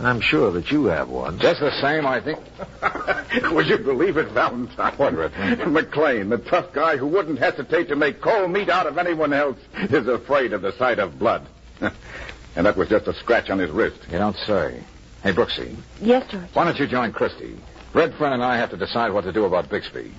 I'm 0.00 0.20
sure 0.20 0.52
that 0.52 0.70
you 0.70 0.84
have 0.86 1.08
one. 1.08 1.38
Just 1.40 1.60
the 1.60 1.72
same, 1.80 2.06
I 2.06 2.20
think. 2.20 2.38
Would 3.52 3.66
you 3.66 3.78
believe 3.78 4.16
it, 4.16 4.28
Valentine? 4.28 4.94
What, 4.96 5.14
Redfern? 5.14 5.72
McLean, 5.72 6.28
the 6.28 6.38
tough 6.38 6.72
guy 6.72 6.96
who 6.96 7.06
wouldn't 7.06 7.38
hesitate 7.38 7.88
to 7.88 7.96
make 7.96 8.20
cold 8.20 8.50
meat 8.50 8.68
out 8.68 8.86
of 8.86 8.96
anyone 8.96 9.32
else, 9.32 9.58
is 9.74 10.06
afraid 10.06 10.52
of 10.52 10.62
the 10.62 10.72
sight 10.72 10.98
of 11.00 11.18
blood. 11.18 11.46
and 11.80 12.66
that 12.66 12.76
was 12.76 12.88
just 12.88 13.08
a 13.08 13.14
scratch 13.14 13.50
on 13.50 13.58
his 13.58 13.70
wrist. 13.70 13.98
You 14.10 14.18
don't 14.18 14.36
say. 14.36 14.82
Hey, 15.22 15.32
Brooksy, 15.32 15.76
yes, 16.00 16.30
George. 16.30 16.44
why 16.52 16.64
don't 16.64 16.78
you 16.78 16.86
join 16.86 17.12
Christie? 17.12 17.58
Redfern 17.92 18.32
and 18.32 18.44
I 18.44 18.56
have 18.56 18.70
to 18.70 18.76
decide 18.76 19.12
what 19.12 19.24
to 19.24 19.32
do 19.32 19.46
about 19.46 19.68
Bixby. 19.68 20.12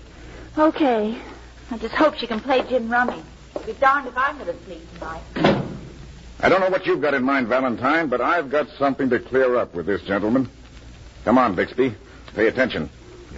Okay. 0.57 1.17
I 1.71 1.77
just 1.77 1.95
hope 1.95 2.15
she 2.15 2.27
can 2.27 2.39
play 2.41 2.63
gin 2.67 2.89
rummy. 2.89 3.21
Be 3.65 3.73
darned 3.73 4.07
if 4.07 4.17
I'm 4.17 4.37
going 4.37 4.47
to 4.47 4.63
sleep 4.65 4.81
tonight. 4.95 5.21
I 6.41 6.47
don't 6.47 6.61
know 6.61 6.69
what 6.69 6.85
you've 6.85 7.01
got 7.01 7.13
in 7.13 7.23
mind, 7.23 7.47
Valentine, 7.47 8.07
but 8.07 8.21
I've 8.21 8.49
got 8.49 8.69
something 8.77 9.09
to 9.09 9.19
clear 9.19 9.57
up 9.57 9.75
with 9.75 9.85
this 9.85 10.01
gentleman. 10.03 10.49
Come 11.25 11.37
on, 11.37 11.53
Bixby. 11.55 11.93
Pay 12.33 12.47
attention. 12.47 12.89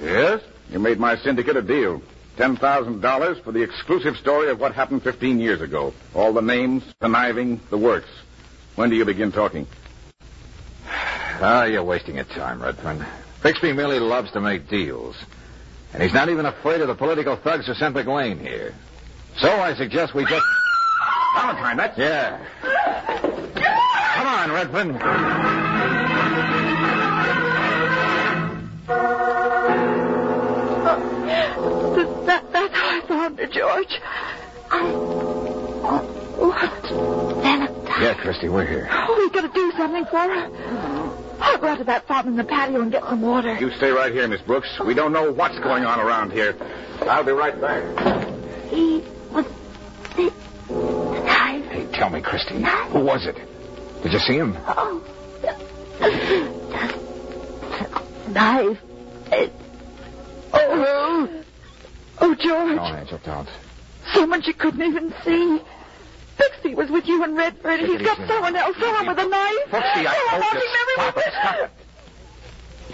Yes? 0.01 0.41
You 0.69 0.79
made 0.79 0.99
my 0.99 1.17
syndicate 1.17 1.57
a 1.57 1.63
deal. 1.63 2.01
$10,000 2.37 3.43
for 3.43 3.51
the 3.51 3.61
exclusive 3.61 4.17
story 4.17 4.49
of 4.49 4.59
what 4.59 4.73
happened 4.73 5.03
15 5.03 5.39
years 5.39 5.61
ago. 5.61 5.93
All 6.13 6.31
the 6.31 6.41
names, 6.41 6.83
conniving, 6.99 7.59
the 7.69 7.77
works. 7.77 8.09
When 8.75 8.89
do 8.89 8.95
you 8.95 9.05
begin 9.05 9.31
talking? 9.31 9.67
Ah, 11.43 11.63
you're 11.63 11.83
wasting 11.83 12.17
your 12.17 12.25
time, 12.25 12.61
Redfern. 12.61 13.03
Bixby 13.41 13.73
merely 13.73 13.97
loves 13.97 14.29
to 14.33 14.41
make 14.41 14.69
deals. 14.69 15.15
And 15.91 16.03
he's 16.03 16.13
not 16.13 16.29
even 16.29 16.45
afraid 16.45 16.81
of 16.81 16.87
the 16.87 16.93
political 16.93 17.35
thugs 17.35 17.65
who 17.65 17.73
sent 17.73 17.95
McLean 17.95 18.37
here. 18.37 18.75
So 19.37 19.49
I 19.49 19.73
suggest 19.73 20.13
we 20.13 20.23
just... 20.25 20.45
Valentine, 21.33 21.77
that's... 21.77 21.97
Yeah. 21.97 22.39
Come 24.15 24.27
on, 24.27 24.51
Redfern. 24.51 24.93
That, 32.25 32.51
that's 32.53 32.75
how 32.75 32.97
I 32.97 33.01
found 33.07 33.39
her, 33.39 33.47
George. 33.47 33.99
I... 34.69 34.81
What? 36.37 36.81
Valentine. 37.41 38.01
Yeah, 38.01 38.13
Christy, 38.15 38.49
we're 38.49 38.65
here. 38.65 38.87
Oh, 38.91 39.15
we 39.17 39.29
gotta 39.29 39.53
do 39.53 39.71
something 39.77 40.05
for 40.05 40.17
her. 40.17 40.49
I'll 41.39 41.57
go 41.57 41.67
out 41.67 41.77
to 41.79 41.83
that 41.85 42.07
fountain 42.07 42.33
in 42.33 42.37
the 42.37 42.43
patio 42.43 42.81
and 42.81 42.91
get 42.91 43.03
some 43.03 43.21
water. 43.21 43.55
You 43.57 43.71
stay 43.71 43.89
right 43.91 44.11
here, 44.11 44.27
Miss 44.27 44.41
Brooks. 44.41 44.79
We 44.85 44.93
don't 44.93 45.11
know 45.11 45.31
what's 45.31 45.57
going 45.59 45.85
on 45.85 45.99
around 45.99 46.31
here. 46.31 46.55
I'll 47.01 47.23
be 47.23 47.31
right 47.31 47.59
back. 47.59 47.83
He 48.69 49.03
tell 52.01 52.09
me, 52.09 52.19
Christy, 52.19 52.55
who 52.89 53.05
was 53.05 53.27
it? 53.27 53.35
Did 54.01 54.13
you 54.13 54.17
see 54.17 54.33
him? 54.33 54.57
Oh. 54.65 55.03
The, 55.43 55.53
the 58.25 58.31
knife. 58.31 58.79
It, 59.31 59.53
oh. 60.51 61.43
Oh, 62.19 62.33
George. 62.33 62.75
No, 62.75 62.97
Angel, 62.97 63.19
don't. 63.23 63.47
Someone 64.15 64.41
she 64.41 64.51
couldn't 64.51 64.81
even 64.81 65.13
see. 65.23 65.61
Bixby 66.39 66.73
was 66.73 66.89
with 66.89 67.05
you 67.05 67.23
and 67.23 67.37
Redfern. 67.37 67.81
Take 67.81 67.89
He's 67.89 68.01
got 68.01 68.17
easy. 68.17 68.27
someone 68.29 68.55
else. 68.55 68.75
Someone 68.79 69.05
with 69.05 69.19
a 69.19 69.27
knife. 69.29 69.69
Foxy, 69.69 70.07
I 70.07 70.15
oh, 70.15 70.39
told 70.41 70.53
you. 70.55 70.69
Stop 70.95 71.17
it, 71.17 71.33
stop 71.33 71.55
it. 71.59 71.71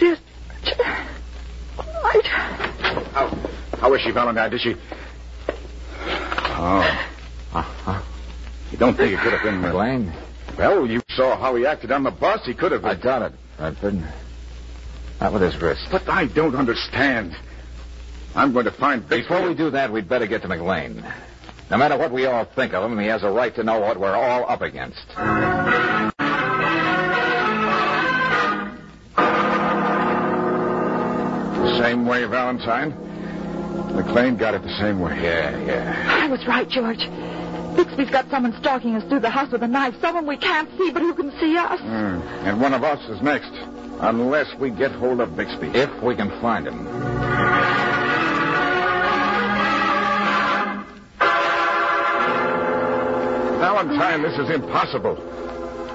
Dear... 0.00 0.18
Right. 2.04 2.26
How, 3.14 3.28
how 3.78 3.94
is 3.94 4.02
she, 4.02 4.10
Valentine? 4.10 4.50
Did 4.50 4.60
she... 4.60 4.74
Oh. 6.60 6.84
Uh-huh. 7.54 8.02
You 8.78 8.86
don't 8.86 8.96
think 8.96 9.12
it 9.12 9.18
could 9.18 9.32
have 9.32 9.42
been... 9.42 9.56
uh, 9.56 9.72
McLean? 9.72 10.12
Well, 10.56 10.86
you 10.86 11.02
saw 11.08 11.36
how 11.36 11.56
he 11.56 11.66
acted 11.66 11.90
on 11.90 12.04
the 12.04 12.12
bus. 12.12 12.46
He 12.46 12.54
could 12.54 12.70
have... 12.70 12.84
I 12.84 12.94
doubt 12.94 13.22
it, 13.22 13.32
Redfern. 13.58 14.06
Not 15.20 15.32
with 15.32 15.42
his 15.42 15.60
wrist. 15.60 15.88
But 15.90 16.08
I 16.08 16.26
don't 16.26 16.54
understand. 16.54 17.34
I'm 18.36 18.52
going 18.52 18.66
to 18.66 18.70
find 18.70 19.02
Bixby. 19.02 19.22
Before 19.22 19.48
we 19.48 19.56
do 19.56 19.70
that, 19.70 19.92
we'd 19.92 20.08
better 20.08 20.28
get 20.28 20.42
to 20.42 20.48
McLean. 20.48 21.04
No 21.72 21.76
matter 21.76 21.98
what 21.98 22.12
we 22.12 22.26
all 22.26 22.44
think 22.44 22.72
of 22.72 22.88
him, 22.88 22.96
he 23.00 23.08
has 23.08 23.24
a 23.24 23.30
right 23.32 23.52
to 23.56 23.64
know 23.64 23.80
what 23.80 23.98
we're 23.98 24.14
all 24.14 24.48
up 24.48 24.62
against. 24.62 25.08
The 31.58 31.78
same 31.82 32.06
way, 32.06 32.24
Valentine. 32.26 32.94
McLean 33.96 34.36
got 34.36 34.54
it 34.54 34.62
the 34.62 34.78
same 34.78 35.00
way. 35.00 35.20
Yeah, 35.20 35.58
yeah. 35.64 36.20
I 36.22 36.28
was 36.28 36.46
right, 36.46 36.68
George. 36.68 37.08
Bixby's 37.98 38.12
got 38.12 38.30
someone 38.30 38.56
stalking 38.60 38.94
us 38.94 39.02
through 39.08 39.18
the 39.18 39.28
house 39.28 39.50
with 39.50 39.60
a 39.64 39.66
knife. 39.66 39.92
Someone 40.00 40.24
we 40.24 40.36
can't 40.36 40.70
see, 40.78 40.92
but 40.92 41.02
who 41.02 41.14
can 41.14 41.32
see 41.40 41.56
us. 41.56 41.80
Hmm. 41.80 42.20
And 42.46 42.60
one 42.60 42.72
of 42.72 42.84
us 42.84 43.02
is 43.08 43.20
next. 43.22 43.50
Unless 43.98 44.54
we 44.54 44.70
get 44.70 44.92
hold 44.92 45.20
of 45.20 45.36
Bixby. 45.36 45.66
If 45.74 45.90
we 46.00 46.14
can 46.14 46.30
find 46.40 46.68
him. 46.68 46.84
Valentine, 53.58 54.22
this 54.22 54.38
is 54.38 54.48
impossible. 54.48 55.16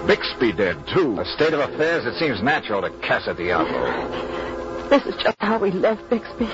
Bixby 0.06 0.52
dead, 0.52 0.86
too. 0.94 1.18
A 1.22 1.26
state 1.38 1.54
of 1.54 1.62
affairs 1.62 2.04
that 2.04 2.20
seems 2.20 2.44
natural 2.44 2.82
to 2.82 2.90
Casa 3.08 3.34
Diablo. 3.34 4.90
This 4.90 5.06
is 5.06 5.16
just 5.24 5.38
how 5.40 5.58
we 5.58 5.72
left 5.72 6.10
Bixby. 6.10 6.50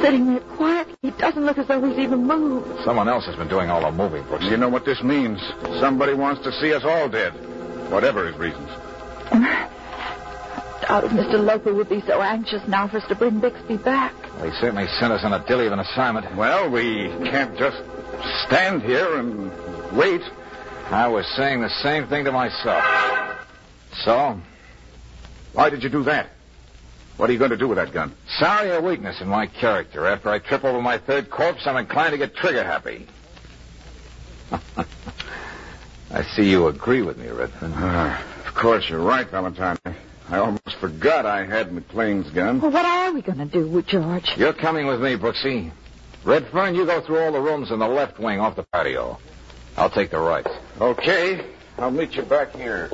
Sitting 0.00 0.26
there 0.26 0.40
quietly. 0.40 0.94
He 1.02 1.10
doesn't 1.12 1.44
look 1.44 1.58
as 1.58 1.66
though 1.66 1.82
he's 1.82 1.98
even 1.98 2.26
moved. 2.26 2.84
Someone 2.84 3.08
else 3.08 3.26
has 3.26 3.36
been 3.36 3.48
doing 3.48 3.70
all 3.70 3.82
the 3.82 3.92
moving, 3.92 4.22
Brooks. 4.24 4.44
You 4.44 4.56
know 4.56 4.68
what 4.68 4.84
this 4.84 5.02
means. 5.02 5.40
Somebody 5.80 6.14
wants 6.14 6.42
to 6.42 6.52
see 6.52 6.72
us 6.72 6.84
all 6.84 7.08
dead. 7.08 7.32
Whatever 7.90 8.26
his 8.26 8.36
reasons. 8.36 8.68
I 9.30 9.68
Doubt 10.82 11.04
if 11.04 11.12
Mr. 11.12 11.42
Loper 11.42 11.72
would 11.72 11.88
be 11.88 12.00
so 12.00 12.20
anxious 12.20 12.66
now 12.66 12.88
for 12.88 12.96
us 12.96 13.06
to 13.06 13.14
bring 13.14 13.38
Bixby 13.38 13.76
back. 13.76 14.14
Well, 14.36 14.50
he 14.50 14.56
certainly 14.58 14.88
sent 14.98 15.12
us 15.12 15.22
on 15.24 15.32
a 15.32 15.38
dilly 15.46 15.66
of 15.66 15.72
an 15.72 15.78
assignment. 15.78 16.34
Well, 16.34 16.68
we 16.70 17.08
can't 17.24 17.56
just 17.56 17.80
stand 18.46 18.82
here 18.82 19.16
and 19.16 19.50
wait. 19.96 20.22
I 20.90 21.06
was 21.06 21.26
saying 21.36 21.60
the 21.60 21.70
same 21.82 22.08
thing 22.08 22.24
to 22.24 22.32
myself. 22.32 22.84
So, 24.04 24.40
Why 25.52 25.70
did 25.70 25.82
you 25.84 25.88
do 25.88 26.02
that? 26.04 26.30
What 27.16 27.28
are 27.30 27.32
you 27.32 27.38
going 27.38 27.50
to 27.50 27.56
do 27.56 27.68
with 27.68 27.76
that 27.76 27.92
gun? 27.92 28.14
sorry 28.38 28.70
a 28.70 28.80
weakness 28.80 29.20
in 29.20 29.28
my 29.28 29.46
character. 29.46 30.06
After 30.06 30.30
I 30.30 30.38
trip 30.38 30.64
over 30.64 30.80
my 30.80 30.98
third 30.98 31.30
corpse, 31.30 31.66
I'm 31.66 31.76
inclined 31.76 32.12
to 32.12 32.18
get 32.18 32.34
trigger 32.34 32.64
happy. 32.64 33.06
I 36.10 36.22
see 36.34 36.50
you 36.50 36.66
agree 36.66 37.02
with 37.02 37.16
me, 37.16 37.28
Redfern. 37.28 37.72
Uh, 37.72 38.22
of 38.46 38.54
course, 38.54 38.88
you're 38.88 39.02
right, 39.02 39.28
Valentine. 39.30 39.78
I 40.28 40.38
almost 40.38 40.76
forgot 40.80 41.26
I 41.26 41.44
had 41.44 41.72
McLean's 41.72 42.30
gun. 42.30 42.60
Well, 42.60 42.70
what 42.70 42.84
are 42.84 43.12
we 43.12 43.22
going 43.22 43.38
to 43.38 43.46
do 43.46 43.66
with 43.66 43.86
George? 43.86 44.30
You're 44.36 44.52
coming 44.52 44.86
with 44.86 45.00
me, 45.00 45.16
Brooksy. 45.16 45.72
Redfern, 46.24 46.74
you 46.74 46.86
go 46.86 47.00
through 47.00 47.18
all 47.18 47.32
the 47.32 47.40
rooms 47.40 47.70
in 47.70 47.78
the 47.78 47.88
left 47.88 48.18
wing 48.18 48.40
off 48.40 48.56
the 48.56 48.62
patio. 48.72 49.18
I'll 49.76 49.90
take 49.90 50.10
the 50.10 50.18
right. 50.18 50.46
Okay. 50.80 51.50
I'll 51.78 51.90
meet 51.90 52.12
you 52.12 52.22
back 52.22 52.52
here. 52.52 52.90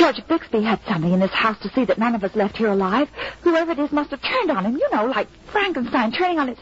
George 0.00 0.26
Bixby 0.28 0.62
had 0.62 0.80
something 0.88 1.12
in 1.12 1.20
his 1.20 1.30
house 1.30 1.58
to 1.60 1.68
see 1.74 1.84
that 1.84 1.98
none 1.98 2.14
of 2.14 2.24
us 2.24 2.34
left 2.34 2.56
here 2.56 2.68
alive. 2.68 3.10
Whoever 3.42 3.72
it 3.72 3.78
is 3.78 3.92
must 3.92 4.12
have 4.12 4.22
turned 4.22 4.50
on 4.50 4.64
him, 4.64 4.78
you 4.78 4.88
know, 4.90 5.04
like 5.04 5.28
Frankenstein 5.52 6.10
turning 6.10 6.38
on 6.38 6.48
his. 6.48 6.58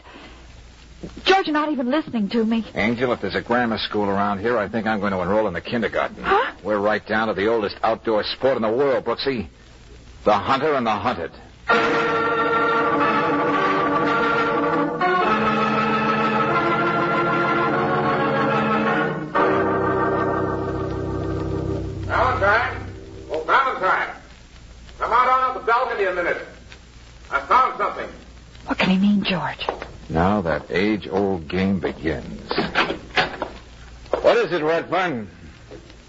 George, 1.23 1.47
you're 1.47 1.53
not 1.53 1.71
even 1.71 1.89
listening 1.89 2.27
to 2.27 2.43
me. 2.43 2.65
Angel, 2.75 3.13
if 3.13 3.21
there's 3.21 3.35
a 3.35 3.41
grammar 3.41 3.77
school 3.77 4.09
around 4.09 4.39
here, 4.39 4.57
I 4.57 4.67
think 4.67 4.85
I'm 4.85 4.99
going 4.99 5.13
to 5.13 5.21
enroll 5.21 5.47
in 5.47 5.53
the 5.53 5.61
kindergarten. 5.61 6.21
Huh? 6.21 6.53
We're 6.65 6.79
right 6.79 7.05
down 7.07 7.29
to 7.29 7.33
the 7.33 7.47
oldest 7.47 7.77
outdoor 7.81 8.25
sport 8.25 8.57
in 8.57 8.61
the 8.61 8.67
world, 8.67 9.05
Brooksy. 9.05 9.47
The 10.25 10.33
hunter 10.33 10.73
and 10.73 10.85
the 10.85 10.91
hunted. 10.91 11.31
Now 30.19 30.41
that 30.41 30.65
age-old 30.69 31.47
game 31.47 31.79
begins. 31.79 32.51
What 34.21 34.35
is 34.35 34.51
it, 34.51 34.61
Redfern? 34.61 35.29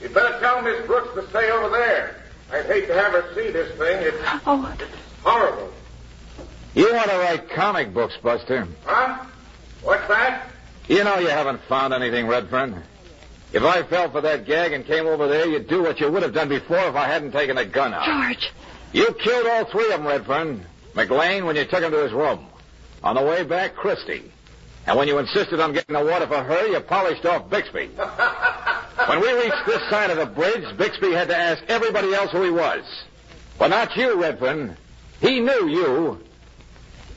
You'd 0.02 0.12
better 0.12 0.36
tell 0.40 0.60
Miss 0.62 0.84
Brooks 0.84 1.14
to 1.14 1.30
stay 1.30 1.48
over 1.52 1.68
there. 1.68 2.16
I'd 2.52 2.66
hate 2.66 2.88
to 2.88 2.94
have 2.94 3.12
her 3.12 3.32
see 3.36 3.52
this 3.52 3.70
thing. 3.78 4.02
It's 4.02 4.16
Oh, 4.46 4.76
horrible. 5.22 5.70
You 6.74 6.92
want 6.92 7.08
to 7.08 7.18
write 7.18 7.50
comic 7.50 7.94
books, 7.94 8.16
Buster. 8.20 8.66
Huh? 8.84 9.26
What's 9.84 10.08
that? 10.08 10.48
You 10.88 11.04
know 11.04 11.20
you 11.20 11.28
haven't 11.28 11.60
found 11.68 11.94
anything, 11.94 12.26
Redfern. 12.26 12.82
If 13.52 13.62
I 13.62 13.84
fell 13.84 14.10
for 14.10 14.22
that 14.22 14.44
gag 14.44 14.72
and 14.72 14.84
came 14.84 15.06
over 15.06 15.28
there, 15.28 15.46
you'd 15.46 15.68
do 15.68 15.84
what 15.84 16.00
you 16.00 16.10
would 16.10 16.24
have 16.24 16.34
done 16.34 16.48
before 16.48 16.80
if 16.88 16.96
I 16.96 17.06
hadn't 17.06 17.30
taken 17.30 17.58
a 17.58 17.64
gun 17.64 17.94
out. 17.94 18.06
George. 18.06 18.50
You 18.92 19.12
killed 19.22 19.46
all 19.46 19.66
three 19.66 19.84
of 19.84 20.02
them, 20.02 20.08
Redfern. 20.08 20.66
McLean, 20.96 21.46
when 21.46 21.54
you 21.54 21.64
took 21.64 21.84
him 21.84 21.92
to 21.92 22.02
his 22.02 22.12
room. 22.12 22.48
On 23.02 23.14
the 23.14 23.22
way 23.22 23.42
back, 23.44 23.74
Christie. 23.74 24.30
And 24.86 24.96
when 24.96 25.08
you 25.08 25.18
insisted 25.18 25.60
on 25.60 25.72
getting 25.72 25.94
the 25.94 26.04
water 26.04 26.26
for 26.26 26.42
her, 26.42 26.66
you 26.66 26.80
polished 26.80 27.24
off 27.24 27.48
Bixby. 27.50 27.86
when 29.06 29.20
we 29.20 29.32
reached 29.32 29.66
this 29.66 29.82
side 29.90 30.10
of 30.10 30.16
the 30.16 30.26
bridge, 30.26 30.76
Bixby 30.76 31.12
had 31.12 31.28
to 31.28 31.36
ask 31.36 31.62
everybody 31.68 32.14
else 32.14 32.30
who 32.32 32.42
he 32.42 32.50
was. 32.50 32.84
But 33.58 33.68
not 33.68 33.96
you, 33.96 34.20
Redfern. 34.20 34.76
He 35.20 35.40
knew 35.40 35.68
you. 35.68 36.18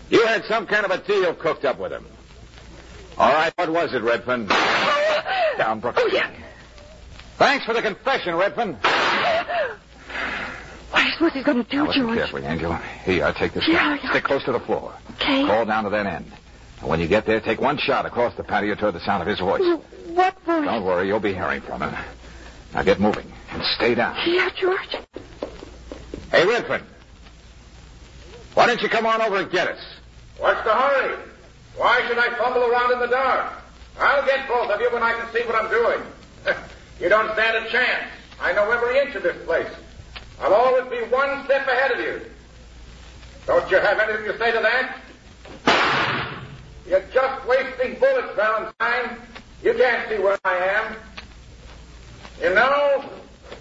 You 0.09 0.25
had 0.25 0.43
some 0.45 0.67
kind 0.67 0.85
of 0.85 0.91
a 0.91 0.99
deal 0.99 1.33
cooked 1.33 1.65
up 1.65 1.79
with 1.79 1.91
him. 1.91 2.05
All 3.17 3.31
right, 3.31 3.53
what 3.57 3.71
was 3.71 3.93
it, 3.93 4.01
Redfern? 4.01 4.47
Down, 5.57 5.79
Brooks. 5.79 6.01
Oh, 6.01 6.09
yeah. 6.11 6.31
Thanks 7.37 7.65
for 7.65 7.73
the 7.73 7.81
confession, 7.81 8.35
Redfern. 8.35 8.77
What 11.19 11.33
do 11.33 11.39
you 11.39 11.45
going 11.45 11.63
to 11.63 11.69
do, 11.69 11.77
Now 11.77 11.87
listen 11.87 12.01
George? 12.03 12.17
carefully, 12.17 12.45
Angel. 12.45 12.73
Here, 13.05 13.25
I 13.25 13.31
take 13.31 13.53
this 13.53 13.67
Yeah, 13.67 13.75
gun. 13.95 13.99
yeah. 14.03 14.09
Stick 14.11 14.23
close 14.23 14.43
to 14.45 14.51
the 14.51 14.59
floor. 14.59 14.93
Okay. 15.15 15.45
Crawl 15.45 15.65
down 15.65 15.83
to 15.85 15.89
that 15.91 16.05
end. 16.05 16.31
And 16.81 16.89
when 16.89 16.99
you 16.99 17.07
get 17.07 17.25
there, 17.25 17.39
take 17.39 17.61
one 17.61 17.77
shot 17.77 18.05
across 18.05 18.35
the 18.35 18.43
patio 18.43 18.75
toward 18.75 18.95
the 18.95 18.99
sound 18.99 19.21
of 19.21 19.27
his 19.27 19.39
voice. 19.39 19.61
What 20.07 20.39
voice? 20.41 20.65
Don't 20.65 20.83
worry, 20.83 21.07
you'll 21.07 21.19
be 21.19 21.33
hearing 21.33 21.61
from 21.61 21.81
him. 21.81 21.95
Now 22.73 22.83
get 22.83 22.99
moving 22.99 23.31
and 23.51 23.63
stay 23.75 23.95
down. 23.95 24.17
Yeah, 24.27 24.49
George. 24.59 24.95
Hey, 26.31 26.45
Redfern. 26.45 26.83
Why 28.55 28.67
don't 28.67 28.81
you 28.81 28.89
come 28.89 29.05
on 29.05 29.21
over 29.21 29.37
and 29.37 29.51
get 29.51 29.67
us? 29.67 29.79
What's 30.39 30.63
the 30.63 30.73
hurry? 30.73 31.17
Why 31.77 32.05
should 32.07 32.17
I 32.17 32.35
fumble 32.37 32.63
around 32.63 32.91
in 32.93 32.99
the 32.99 33.07
dark? 33.07 33.53
I'll 33.99 34.25
get 34.25 34.47
both 34.47 34.69
of 34.69 34.79
you 34.81 34.89
when 34.91 35.03
I 35.03 35.13
can 35.13 35.31
see 35.33 35.45
what 35.47 35.55
I'm 35.55 35.69
doing. 35.69 36.01
you 36.99 37.09
don't 37.09 37.31
stand 37.33 37.65
a 37.65 37.69
chance. 37.69 38.11
I 38.41 38.53
know 38.53 38.69
every 38.71 38.99
inch 38.99 39.15
of 39.15 39.23
this 39.23 39.37
place. 39.45 39.69
I'll 40.43 40.53
always 40.53 40.89
be 40.91 40.97
one 41.09 41.45
step 41.45 41.65
ahead 41.69 41.91
of 41.91 41.99
you. 41.99 42.21
Don't 43.47 43.71
you 43.71 43.77
have 43.77 43.97
anything 43.97 44.25
to 44.25 44.37
say 44.37 44.51
to 44.51 44.59
that? 44.59 44.99
You're 46.85 47.05
just 47.13 47.47
wasting 47.47 47.97
bullets, 47.97 48.35
Valentine. 48.35 49.21
You 49.63 49.73
can't 49.73 50.09
see 50.09 50.17
where 50.19 50.37
I 50.43 50.57
am. 50.57 50.95
You 52.41 52.53
know, 52.53 53.05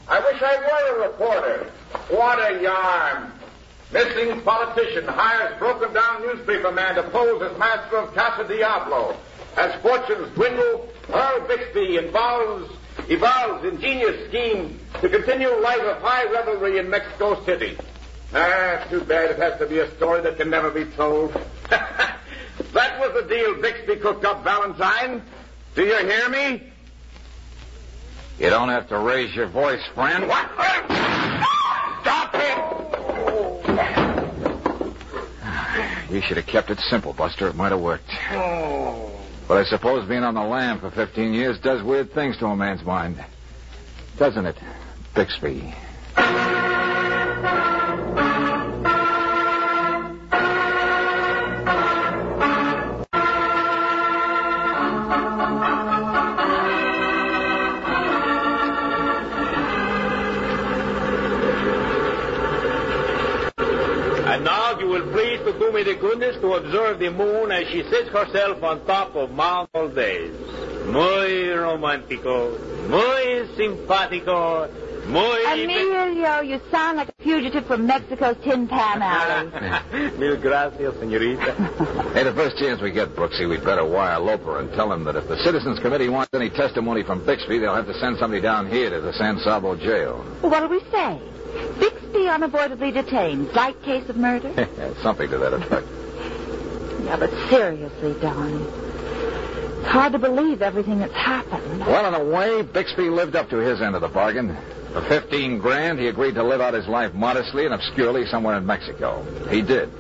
I 0.09 0.19
wish 0.19 0.43
I 0.43 0.57
were 0.59 1.05
a 1.05 1.09
reporter. 1.09 1.71
What 2.09 2.41
a 2.41 2.61
yarn. 2.61 3.31
Missing 3.93 4.41
politician 4.41 5.07
hires 5.07 5.57
broken 5.61 5.93
down 5.93 6.23
newspaper 6.23 6.73
man 6.73 6.97
to 6.97 7.05
pose 7.05 7.43
as 7.43 7.57
master 7.59 7.99
of 7.99 8.13
Casa 8.13 8.43
Diablo. 8.49 9.17
As 9.57 9.73
fortunes 9.83 10.35
dwindle, 10.35 10.89
Earl 11.13 11.47
Bixby 11.47 11.99
involves, 11.99 12.73
evolves 13.09 13.65
ingenious 13.65 14.29
scheme 14.29 14.79
to 15.01 15.09
continue 15.09 15.49
life 15.61 15.81
of 15.81 16.03
high 16.03 16.25
revelry 16.31 16.79
in 16.79 16.89
Mexico 16.89 17.45
City. 17.45 17.77
Ah, 18.35 18.87
too 18.89 19.01
bad 19.03 19.31
it 19.31 19.39
has 19.39 19.59
to 19.59 19.67
be 19.67 19.79
a 19.81 19.95
story 19.97 20.23
that 20.23 20.37
can 20.39 20.49
never 20.49 20.71
be 20.71 20.85
told. 20.97 21.33
that 21.71 23.01
was 23.01 23.13
the 23.15 23.29
deal 23.29 23.61
Bixby 23.61 23.97
cooked 23.97 24.25
up, 24.25 24.43
Valentine. 24.43 25.23
Do 25.75 25.85
you 25.85 25.97
hear 25.99 26.29
me? 26.29 26.73
You 28.39 28.51
don't 28.51 28.71
have 28.71 28.89
to 28.89 28.99
raise 28.99 29.35
your 29.35 29.47
voice, 29.47 29.85
friend. 29.95 30.27
What? 30.27 30.51
Stop 32.01 32.35
it! 32.35 32.73
You 36.11 36.21
should 36.23 36.37
have 36.37 36.47
kept 36.47 36.71
it 36.71 36.79
simple, 36.91 37.13
Buster. 37.13 37.49
It 37.49 37.55
might 37.55 37.73
have 37.73 37.81
worked. 37.81 38.11
But 39.53 39.59
I 39.59 39.65
suppose 39.65 40.09
being 40.09 40.23
on 40.23 40.33
the 40.33 40.43
lam 40.43 40.81
for 40.81 40.91
15 40.91 41.35
years 41.35 41.61
does 41.61 41.83
weird 41.83 42.15
things 42.15 42.39
to 42.39 42.47
a 42.47 42.57
man's 42.57 42.83
mind. 42.85 43.23
Doesn't 44.17 44.47
it, 44.47 44.57
Bixby? 45.15 45.75
Will 64.93 65.11
please 65.11 65.39
to 65.41 65.59
do 65.59 65.73
me 65.73 65.83
the 65.83 65.95
goodness 65.95 66.37
to 66.43 66.53
observe 66.55 66.99
the 66.99 67.11
moon 67.11 67.51
as 67.51 67.67
she 67.69 67.83
sits 67.85 68.11
herself 68.11 68.63
on 68.63 68.85
top 68.85 69.15
of 69.17 69.31
Mount 69.31 69.71
Valdez. 69.73 70.31
Muy 70.87 71.49
romántico, 71.55 72.59
muy 72.91 73.47
simpático, 73.57 74.69
muy... 75.07 75.39
Emilio, 75.47 76.43
you 76.43 76.61
sound 76.71 76.99
like 76.99 77.09
a 77.09 77.23
fugitive 77.23 77.65
from 77.67 77.87
Mexico's 77.87 78.37
Tin 78.45 78.69
Pan 78.69 79.01
Alley. 79.03 80.11
Mil 80.19 80.37
gracias, 80.37 80.95
señorita. 80.97 81.55
Hey, 82.13 82.25
the 82.25 82.35
first 82.35 82.59
chance 82.59 82.83
we 82.83 82.91
get, 82.93 83.17
Brooksy, 83.17 83.49
we'd 83.49 83.65
better 83.65 83.87
wire 83.87 84.19
Loper 84.19 84.59
and 84.61 84.71
tell 84.75 84.93
him 84.93 85.05
that 85.05 85.17
if 85.17 85.27
the 85.27 85.39
Citizens 85.43 85.79
Committee 85.79 86.11
wants 86.11 86.29
any 86.35 86.51
testimony 86.51 87.03
from 87.03 87.25
Bixby, 87.25 87.59
they'll 87.59 87.75
have 87.75 87.87
to 87.87 87.99
send 87.99 88.19
somebody 88.19 88.43
down 88.43 88.69
here 88.69 88.91
to 88.91 89.01
the 89.01 89.15
San 89.15 89.39
Sabo 89.39 89.75
jail. 89.75 90.23
well, 90.43 90.51
what'll 90.53 90.69
we 90.69 90.81
say? 90.91 91.19
Bixby 92.13 92.29
unavoidably 92.29 92.91
detained. 92.91 93.51
Slight 93.53 93.81
case 93.83 94.07
of 94.09 94.17
murder? 94.17 94.53
Something 95.03 95.31
to 95.31 95.39
that 95.39 95.55
effect. 95.55 95.87
yeah, 97.05 97.17
but 97.17 97.31
seriously, 97.49 98.15
Don. 98.21 98.61
It's 99.81 99.89
hard 99.89 100.13
to 100.13 100.19
believe 100.19 100.63
everything 100.63 100.99
that's 100.99 101.15
happened. 101.15 101.81
Well, 101.81 102.07
in 102.07 102.15
a 102.15 102.25
way, 102.25 102.63
Bixby 102.63 103.09
lived 103.09 103.35
up 103.35 103.49
to 103.51 103.57
his 103.57 103.81
end 103.81 103.95
of 103.95 104.03
the 104.03 104.09
bargain. 104.09 104.57
For 104.93 105.01
15 105.01 105.59
grand, 105.59 105.99
he 105.99 106.09
agreed 106.09 106.35
to 106.35 106.43
live 106.43 106.61
out 106.61 106.75
his 106.75 106.87
life 106.87 107.15
modestly 107.15 107.65
and 107.65 107.73
obscurely 107.75 108.27
somewhere 108.27 108.57
in 108.59 108.67
Mexico. 108.67 109.25
He 109.49 109.63
did. 109.63 109.91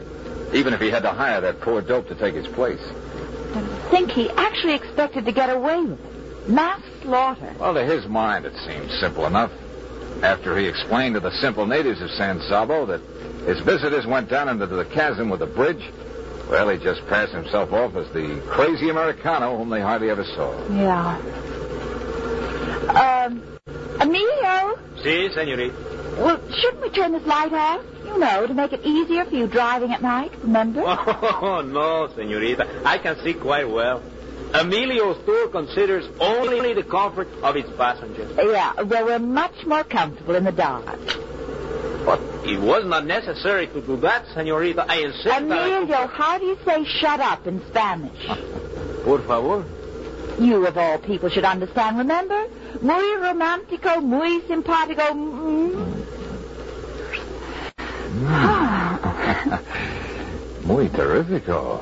Even 0.52 0.74
if 0.74 0.80
he 0.80 0.90
had 0.90 1.02
to 1.04 1.10
hire 1.10 1.40
that 1.40 1.62
poor 1.62 1.80
dope 1.80 2.08
to 2.08 2.14
take 2.14 2.34
his 2.34 2.46
place. 2.48 2.82
I 3.54 3.62
think 3.90 4.10
he 4.10 4.28
actually 4.30 4.74
expected 4.74 5.24
to 5.24 5.32
get 5.32 5.48
away 5.48 5.82
with 5.82 5.98
it. 6.04 6.48
Mass 6.48 6.82
slaughter. 7.00 7.54
Well, 7.58 7.74
to 7.74 7.84
his 7.84 8.06
mind, 8.06 8.44
it 8.44 8.54
seemed 8.66 8.90
simple 9.00 9.24
enough. 9.26 9.50
After 10.22 10.56
he 10.56 10.66
explained 10.66 11.14
to 11.14 11.20
the 11.20 11.32
simple 11.32 11.66
natives 11.66 12.00
of 12.00 12.10
San 12.12 12.40
Sabo 12.48 12.86
that 12.86 13.00
his 13.46 13.60
visitors 13.60 14.06
went 14.06 14.28
down 14.28 14.48
into 14.48 14.66
the 14.66 14.84
chasm 14.84 15.28
with 15.28 15.42
a 15.42 15.46
bridge, 15.46 15.90
well, 16.48 16.68
he 16.68 16.78
just 16.78 17.04
passed 17.08 17.32
himself 17.32 17.72
off 17.72 17.96
as 17.96 18.08
the 18.12 18.40
crazy 18.48 18.88
Americano 18.88 19.56
whom 19.56 19.68
they 19.70 19.80
hardly 19.80 20.10
ever 20.10 20.24
saw. 20.24 20.52
Yeah. 20.72 21.16
Um, 22.90 23.42
Emilio, 24.00 24.78
Si, 25.02 25.28
senorita. 25.32 25.74
well, 26.18 26.40
shouldn't 26.52 26.82
we 26.82 26.90
turn 26.90 27.12
this 27.12 27.26
light 27.26 27.52
off? 27.52 27.84
You 28.04 28.18
know, 28.18 28.46
to 28.46 28.54
make 28.54 28.72
it 28.72 28.84
easier 28.84 29.24
for 29.24 29.34
you 29.34 29.46
driving 29.46 29.92
at 29.92 30.02
night, 30.02 30.32
remember? 30.42 30.82
Oh, 31.44 31.62
no, 31.62 32.08
senorita. 32.14 32.82
I 32.84 32.98
can 32.98 33.16
see 33.24 33.34
quite 33.34 33.68
well. 33.68 34.02
Emilio's 34.54 35.16
tour 35.24 35.48
considers 35.48 36.06
only 36.20 36.74
the 36.74 36.82
comfort 36.82 37.28
of 37.42 37.56
its 37.56 37.70
passengers. 37.76 38.30
Yeah, 38.36 38.82
well, 38.82 39.04
we're 39.06 39.18
much 39.18 39.64
more 39.66 39.84
comfortable 39.84 40.34
in 40.34 40.44
the 40.44 40.52
dark. 40.52 40.84
But 42.04 42.20
it 42.44 42.60
was 42.60 42.84
not 42.84 43.06
necessary 43.06 43.66
to 43.68 43.80
do 43.80 43.96
that, 43.98 44.26
senorita. 44.34 44.84
I 44.88 44.96
insist 44.96 45.24
that 45.24 45.42
I 45.42 45.76
Emilio, 45.78 46.06
how 46.06 46.38
do 46.38 46.44
you 46.46 46.58
say 46.64 46.84
shut 46.84 47.20
up 47.20 47.46
in 47.46 47.64
Spanish? 47.68 48.26
Por 49.04 49.20
favor. 49.22 49.64
You, 50.38 50.66
of 50.66 50.76
all 50.76 50.98
people, 50.98 51.28
should 51.28 51.44
understand, 51.44 51.98
remember? 51.98 52.46
Muy 52.80 53.16
romántico, 53.16 54.02
muy 54.02 54.40
simpático. 54.42 55.12
mm. 55.12 56.02
Muy 60.64 60.88
terrifico. 60.88 61.80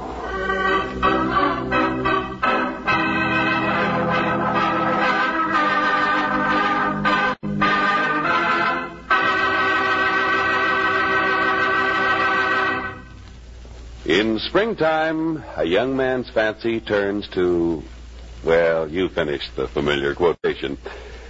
In 14.10 14.40
springtime, 14.40 15.44
a 15.54 15.62
young 15.62 15.96
man's 15.96 16.28
fancy 16.30 16.80
turns 16.80 17.28
to, 17.28 17.80
well, 18.44 18.90
you 18.90 19.08
finished 19.08 19.54
the 19.54 19.68
familiar 19.68 20.16
quotation. 20.16 20.78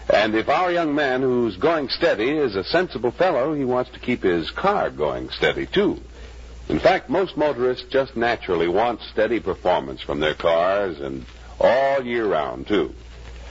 And 0.09 0.35
if 0.35 0.49
our 0.49 0.73
young 0.73 0.95
man 0.95 1.21
who's 1.21 1.59
going 1.59 1.91
steady 1.91 2.31
is 2.31 2.57
a 2.57 2.65
sensible 2.65 3.11
fellow, 3.11 3.53
he 3.53 3.67
wants 3.67 3.91
to 3.91 3.99
keep 3.99 4.23
his 4.23 4.51
car 4.51 4.89
going 4.89 5.29
steady, 5.29 5.67
too. 5.67 5.99
In 6.71 6.79
fact, 6.79 7.11
most 7.11 7.37
motorists 7.37 7.85
just 7.91 8.17
naturally 8.17 8.67
want 8.67 9.03
steady 9.13 9.41
performance 9.41 10.01
from 10.01 10.21
their 10.21 10.35
cars 10.35 11.01
and 11.01 11.27
all 11.61 12.03
year 12.03 12.27
round, 12.27 12.67
too. 12.67 12.95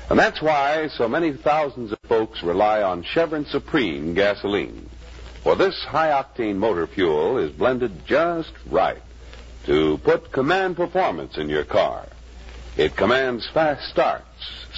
And 0.09 0.17
that's 0.17 0.41
why 0.41 0.87
so 0.87 1.07
many 1.07 1.33
thousands 1.33 1.91
of 1.91 1.99
folks 2.07 2.41
rely 2.41 2.81
on 2.81 3.03
Chevron 3.03 3.45
Supreme 3.45 4.15
gasoline. 4.15 4.89
For 5.43 5.55
this 5.55 5.83
high 5.83 6.09
octane 6.09 6.55
motor 6.55 6.87
fuel 6.87 7.37
is 7.37 7.51
blended 7.51 8.07
just 8.07 8.53
right 8.71 9.03
to 9.69 9.99
put 9.99 10.31
command 10.31 10.75
performance 10.75 11.37
in 11.37 11.47
your 11.47 11.63
car. 11.63 12.07
It 12.75 12.95
commands 12.95 13.47
fast 13.53 13.87
starts, 13.91 14.25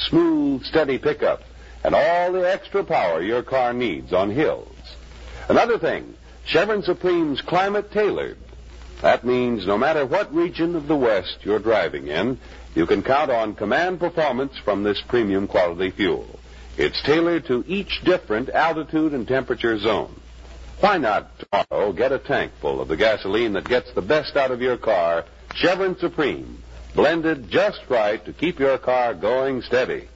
smooth, 0.09 0.65
steady 0.65 0.97
pickup, 0.97 1.43
and 1.85 1.95
all 1.95 2.33
the 2.33 2.51
extra 2.51 2.83
power 2.83 3.21
your 3.21 3.41
car 3.41 3.71
needs 3.71 4.11
on 4.11 4.31
hills. 4.31 4.75
Another 5.47 5.79
thing, 5.79 6.13
Chevron 6.43 6.83
Supreme's 6.83 7.39
climate 7.39 7.89
tailored. 7.93 8.37
That 9.01 9.23
means 9.23 9.65
no 9.65 9.77
matter 9.77 10.05
what 10.05 10.35
region 10.35 10.75
of 10.75 10.89
the 10.89 10.97
West 10.97 11.37
you're 11.43 11.59
driving 11.59 12.09
in, 12.09 12.37
you 12.75 12.85
can 12.85 13.01
count 13.01 13.31
on 13.31 13.55
command 13.55 13.97
performance 13.97 14.57
from 14.57 14.83
this 14.83 15.01
premium 15.07 15.47
quality 15.47 15.91
fuel. 15.91 16.27
It's 16.77 17.01
tailored 17.03 17.45
to 17.45 17.63
each 17.65 18.01
different 18.03 18.49
altitude 18.49 19.13
and 19.13 19.25
temperature 19.25 19.79
zone. 19.79 20.20
Why 20.81 20.97
not 20.97 21.31
tomorrow 21.37 21.93
get 21.93 22.11
a 22.11 22.17
tank 22.17 22.53
full 22.59 22.81
of 22.81 22.87
the 22.87 22.97
gasoline 22.97 23.53
that 23.53 23.69
gets 23.69 23.93
the 23.93 24.01
best 24.01 24.35
out 24.35 24.49
of 24.49 24.63
your 24.63 24.77
car, 24.77 25.25
Chevron 25.53 25.95
Supreme, 25.99 26.57
blended 26.95 27.51
just 27.51 27.81
right 27.87 28.23
to 28.25 28.33
keep 28.33 28.59
your 28.59 28.79
car 28.79 29.13
going 29.13 29.61
steady. 29.61 30.07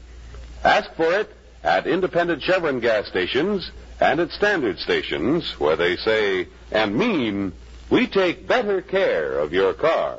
Ask 0.63 0.91
for 0.95 1.13
it 1.19 1.29
at 1.63 1.85
independent 1.85 2.41
Chevron 2.41 2.79
gas 2.79 3.07
stations 3.07 3.69
and 3.99 4.19
at 4.19 4.31
standard 4.31 4.79
stations 4.79 5.59
where 5.59 5.75
they 5.75 5.97
say 5.97 6.47
and 6.71 6.95
mean 6.95 7.53
we 7.91 8.07
take 8.07 8.47
better 8.47 8.81
care 8.81 9.37
of 9.37 9.53
your 9.53 9.75
car. 9.75 10.17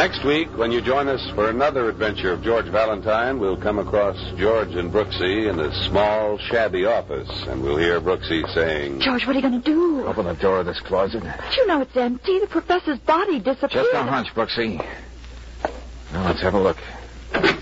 Next 0.00 0.24
week, 0.24 0.48
when 0.56 0.72
you 0.72 0.80
join 0.80 1.08
us 1.08 1.20
for 1.34 1.50
another 1.50 1.90
adventure 1.90 2.32
of 2.32 2.42
George 2.42 2.64
Valentine, 2.64 3.38
we'll 3.38 3.60
come 3.60 3.78
across 3.78 4.16
George 4.38 4.70
and 4.70 4.90
Brooksy 4.90 5.50
in 5.50 5.60
a 5.60 5.88
small, 5.90 6.38
shabby 6.38 6.86
office, 6.86 7.28
and 7.48 7.62
we'll 7.62 7.76
hear 7.76 8.00
Brooksy 8.00 8.42
saying, 8.54 9.00
George, 9.00 9.26
what 9.26 9.36
are 9.36 9.40
you 9.40 9.46
going 9.46 9.60
to 9.60 9.70
do? 9.70 10.06
Open 10.06 10.24
the 10.24 10.32
door 10.32 10.60
of 10.60 10.64
this 10.64 10.80
closet. 10.80 11.22
But 11.22 11.54
you 11.54 11.66
know 11.66 11.82
it's 11.82 11.94
empty. 11.94 12.38
The 12.38 12.46
professor's 12.46 12.98
body 13.00 13.40
disappeared. 13.40 13.72
Just 13.72 13.92
a 13.92 14.02
hunch, 14.02 14.28
Brooksy. 14.28 14.82
Now 16.14 16.24
let's 16.24 16.40
have 16.40 16.54
a 16.54 16.60
look. 16.60 16.78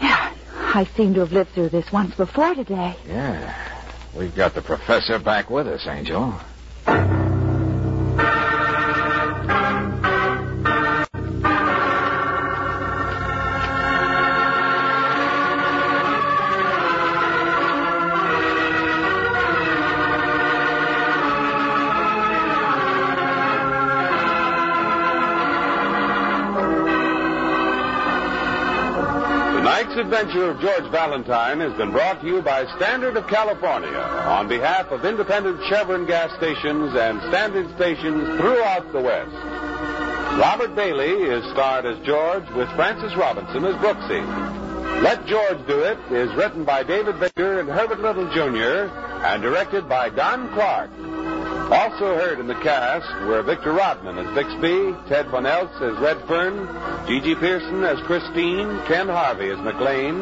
Yeah, 0.00 0.34
I 0.56 0.88
seem 0.96 1.14
to 1.14 1.20
have 1.20 1.30
lived 1.30 1.50
through 1.50 1.68
this 1.68 1.92
once 1.92 2.16
before 2.16 2.56
today. 2.56 2.96
Yeah. 3.06 3.76
We've 4.16 4.34
got 4.34 4.54
the 4.54 4.62
professor 4.62 5.20
back 5.20 5.50
with 5.50 5.68
us, 5.68 5.86
Angel. 5.86 6.34
Adventure 30.00 30.48
of 30.50 30.60
George 30.60 30.90
Valentine 30.90 31.60
has 31.60 31.74
been 31.74 31.92
brought 31.92 32.22
to 32.22 32.26
you 32.26 32.40
by 32.40 32.64
Standard 32.76 33.18
of 33.18 33.26
California 33.26 33.98
on 33.98 34.48
behalf 34.48 34.90
of 34.90 35.04
independent 35.04 35.60
Chevron 35.68 36.06
gas 36.06 36.34
stations 36.38 36.94
and 36.96 37.20
standard 37.28 37.68
stations 37.76 38.26
throughout 38.40 38.90
the 38.92 39.00
West. 39.00 39.34
Robert 40.40 40.74
Bailey 40.74 41.28
is 41.28 41.44
starred 41.52 41.84
as 41.84 41.98
George 42.06 42.48
with 42.56 42.66
Frances 42.76 43.14
Robinson 43.14 43.62
as 43.66 43.74
Brooksy. 43.76 45.02
Let 45.02 45.26
George 45.26 45.66
Do 45.66 45.80
It 45.80 45.98
is 46.10 46.34
written 46.34 46.64
by 46.64 46.82
David 46.82 47.16
Victor 47.16 47.60
and 47.60 47.68
Herbert 47.68 48.00
Little 48.00 48.32
Jr. 48.32 48.90
and 49.26 49.42
directed 49.42 49.86
by 49.86 50.08
Don 50.08 50.48
Clark. 50.54 50.90
Also 51.70 52.16
heard 52.16 52.40
in 52.40 52.48
the 52.48 52.54
cast 52.56 53.08
were 53.26 53.42
Victor 53.42 53.72
Rodman 53.72 54.18
as 54.18 54.34
Bixby, 54.34 54.92
Ted 55.08 55.28
Von 55.28 55.44
Eltz 55.44 55.80
as 55.80 55.96
Redfern, 56.00 56.66
Gigi 57.06 57.36
Pearson 57.36 57.84
as 57.84 58.00
Christine, 58.06 58.80
Ken 58.86 59.06
Harvey 59.06 59.50
as 59.50 59.58
McLean, 59.60 60.16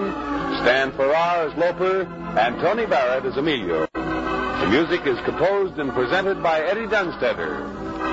Stan 0.61 0.93
Farrar 0.93 1.49
as 1.49 1.57
Loper, 1.57 2.03
and 2.39 2.61
Tony 2.61 2.85
Barrett 2.85 3.25
as 3.25 3.39
Emilio. 3.39 3.87
The 3.95 4.69
music 4.69 5.07
is 5.07 5.19
composed 5.25 5.79
and 5.79 5.91
presented 5.95 6.43
by 6.43 6.61
Eddie 6.61 6.87
Dunstedter. 6.87 7.57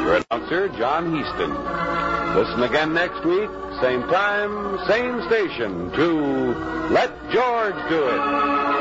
Your 0.05 0.21
announcer, 0.31 0.69
John 0.69 1.11
Heistand. 1.11 2.35
Listen 2.35 2.63
again 2.63 2.93
next 2.93 3.25
week, 3.25 3.49
same 3.81 4.03
time, 4.03 4.79
same 4.87 5.21
station, 5.27 5.91
to 5.91 6.53
Let 6.89 7.11
George 7.31 7.89
Do 7.89 8.07
It. 8.07 8.74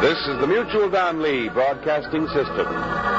This 0.00 0.16
is 0.28 0.40
the 0.40 0.46
Mutual 0.46 0.88
Don 0.88 1.20
Lee 1.20 1.50
Broadcasting 1.50 2.26
System. 2.28 3.09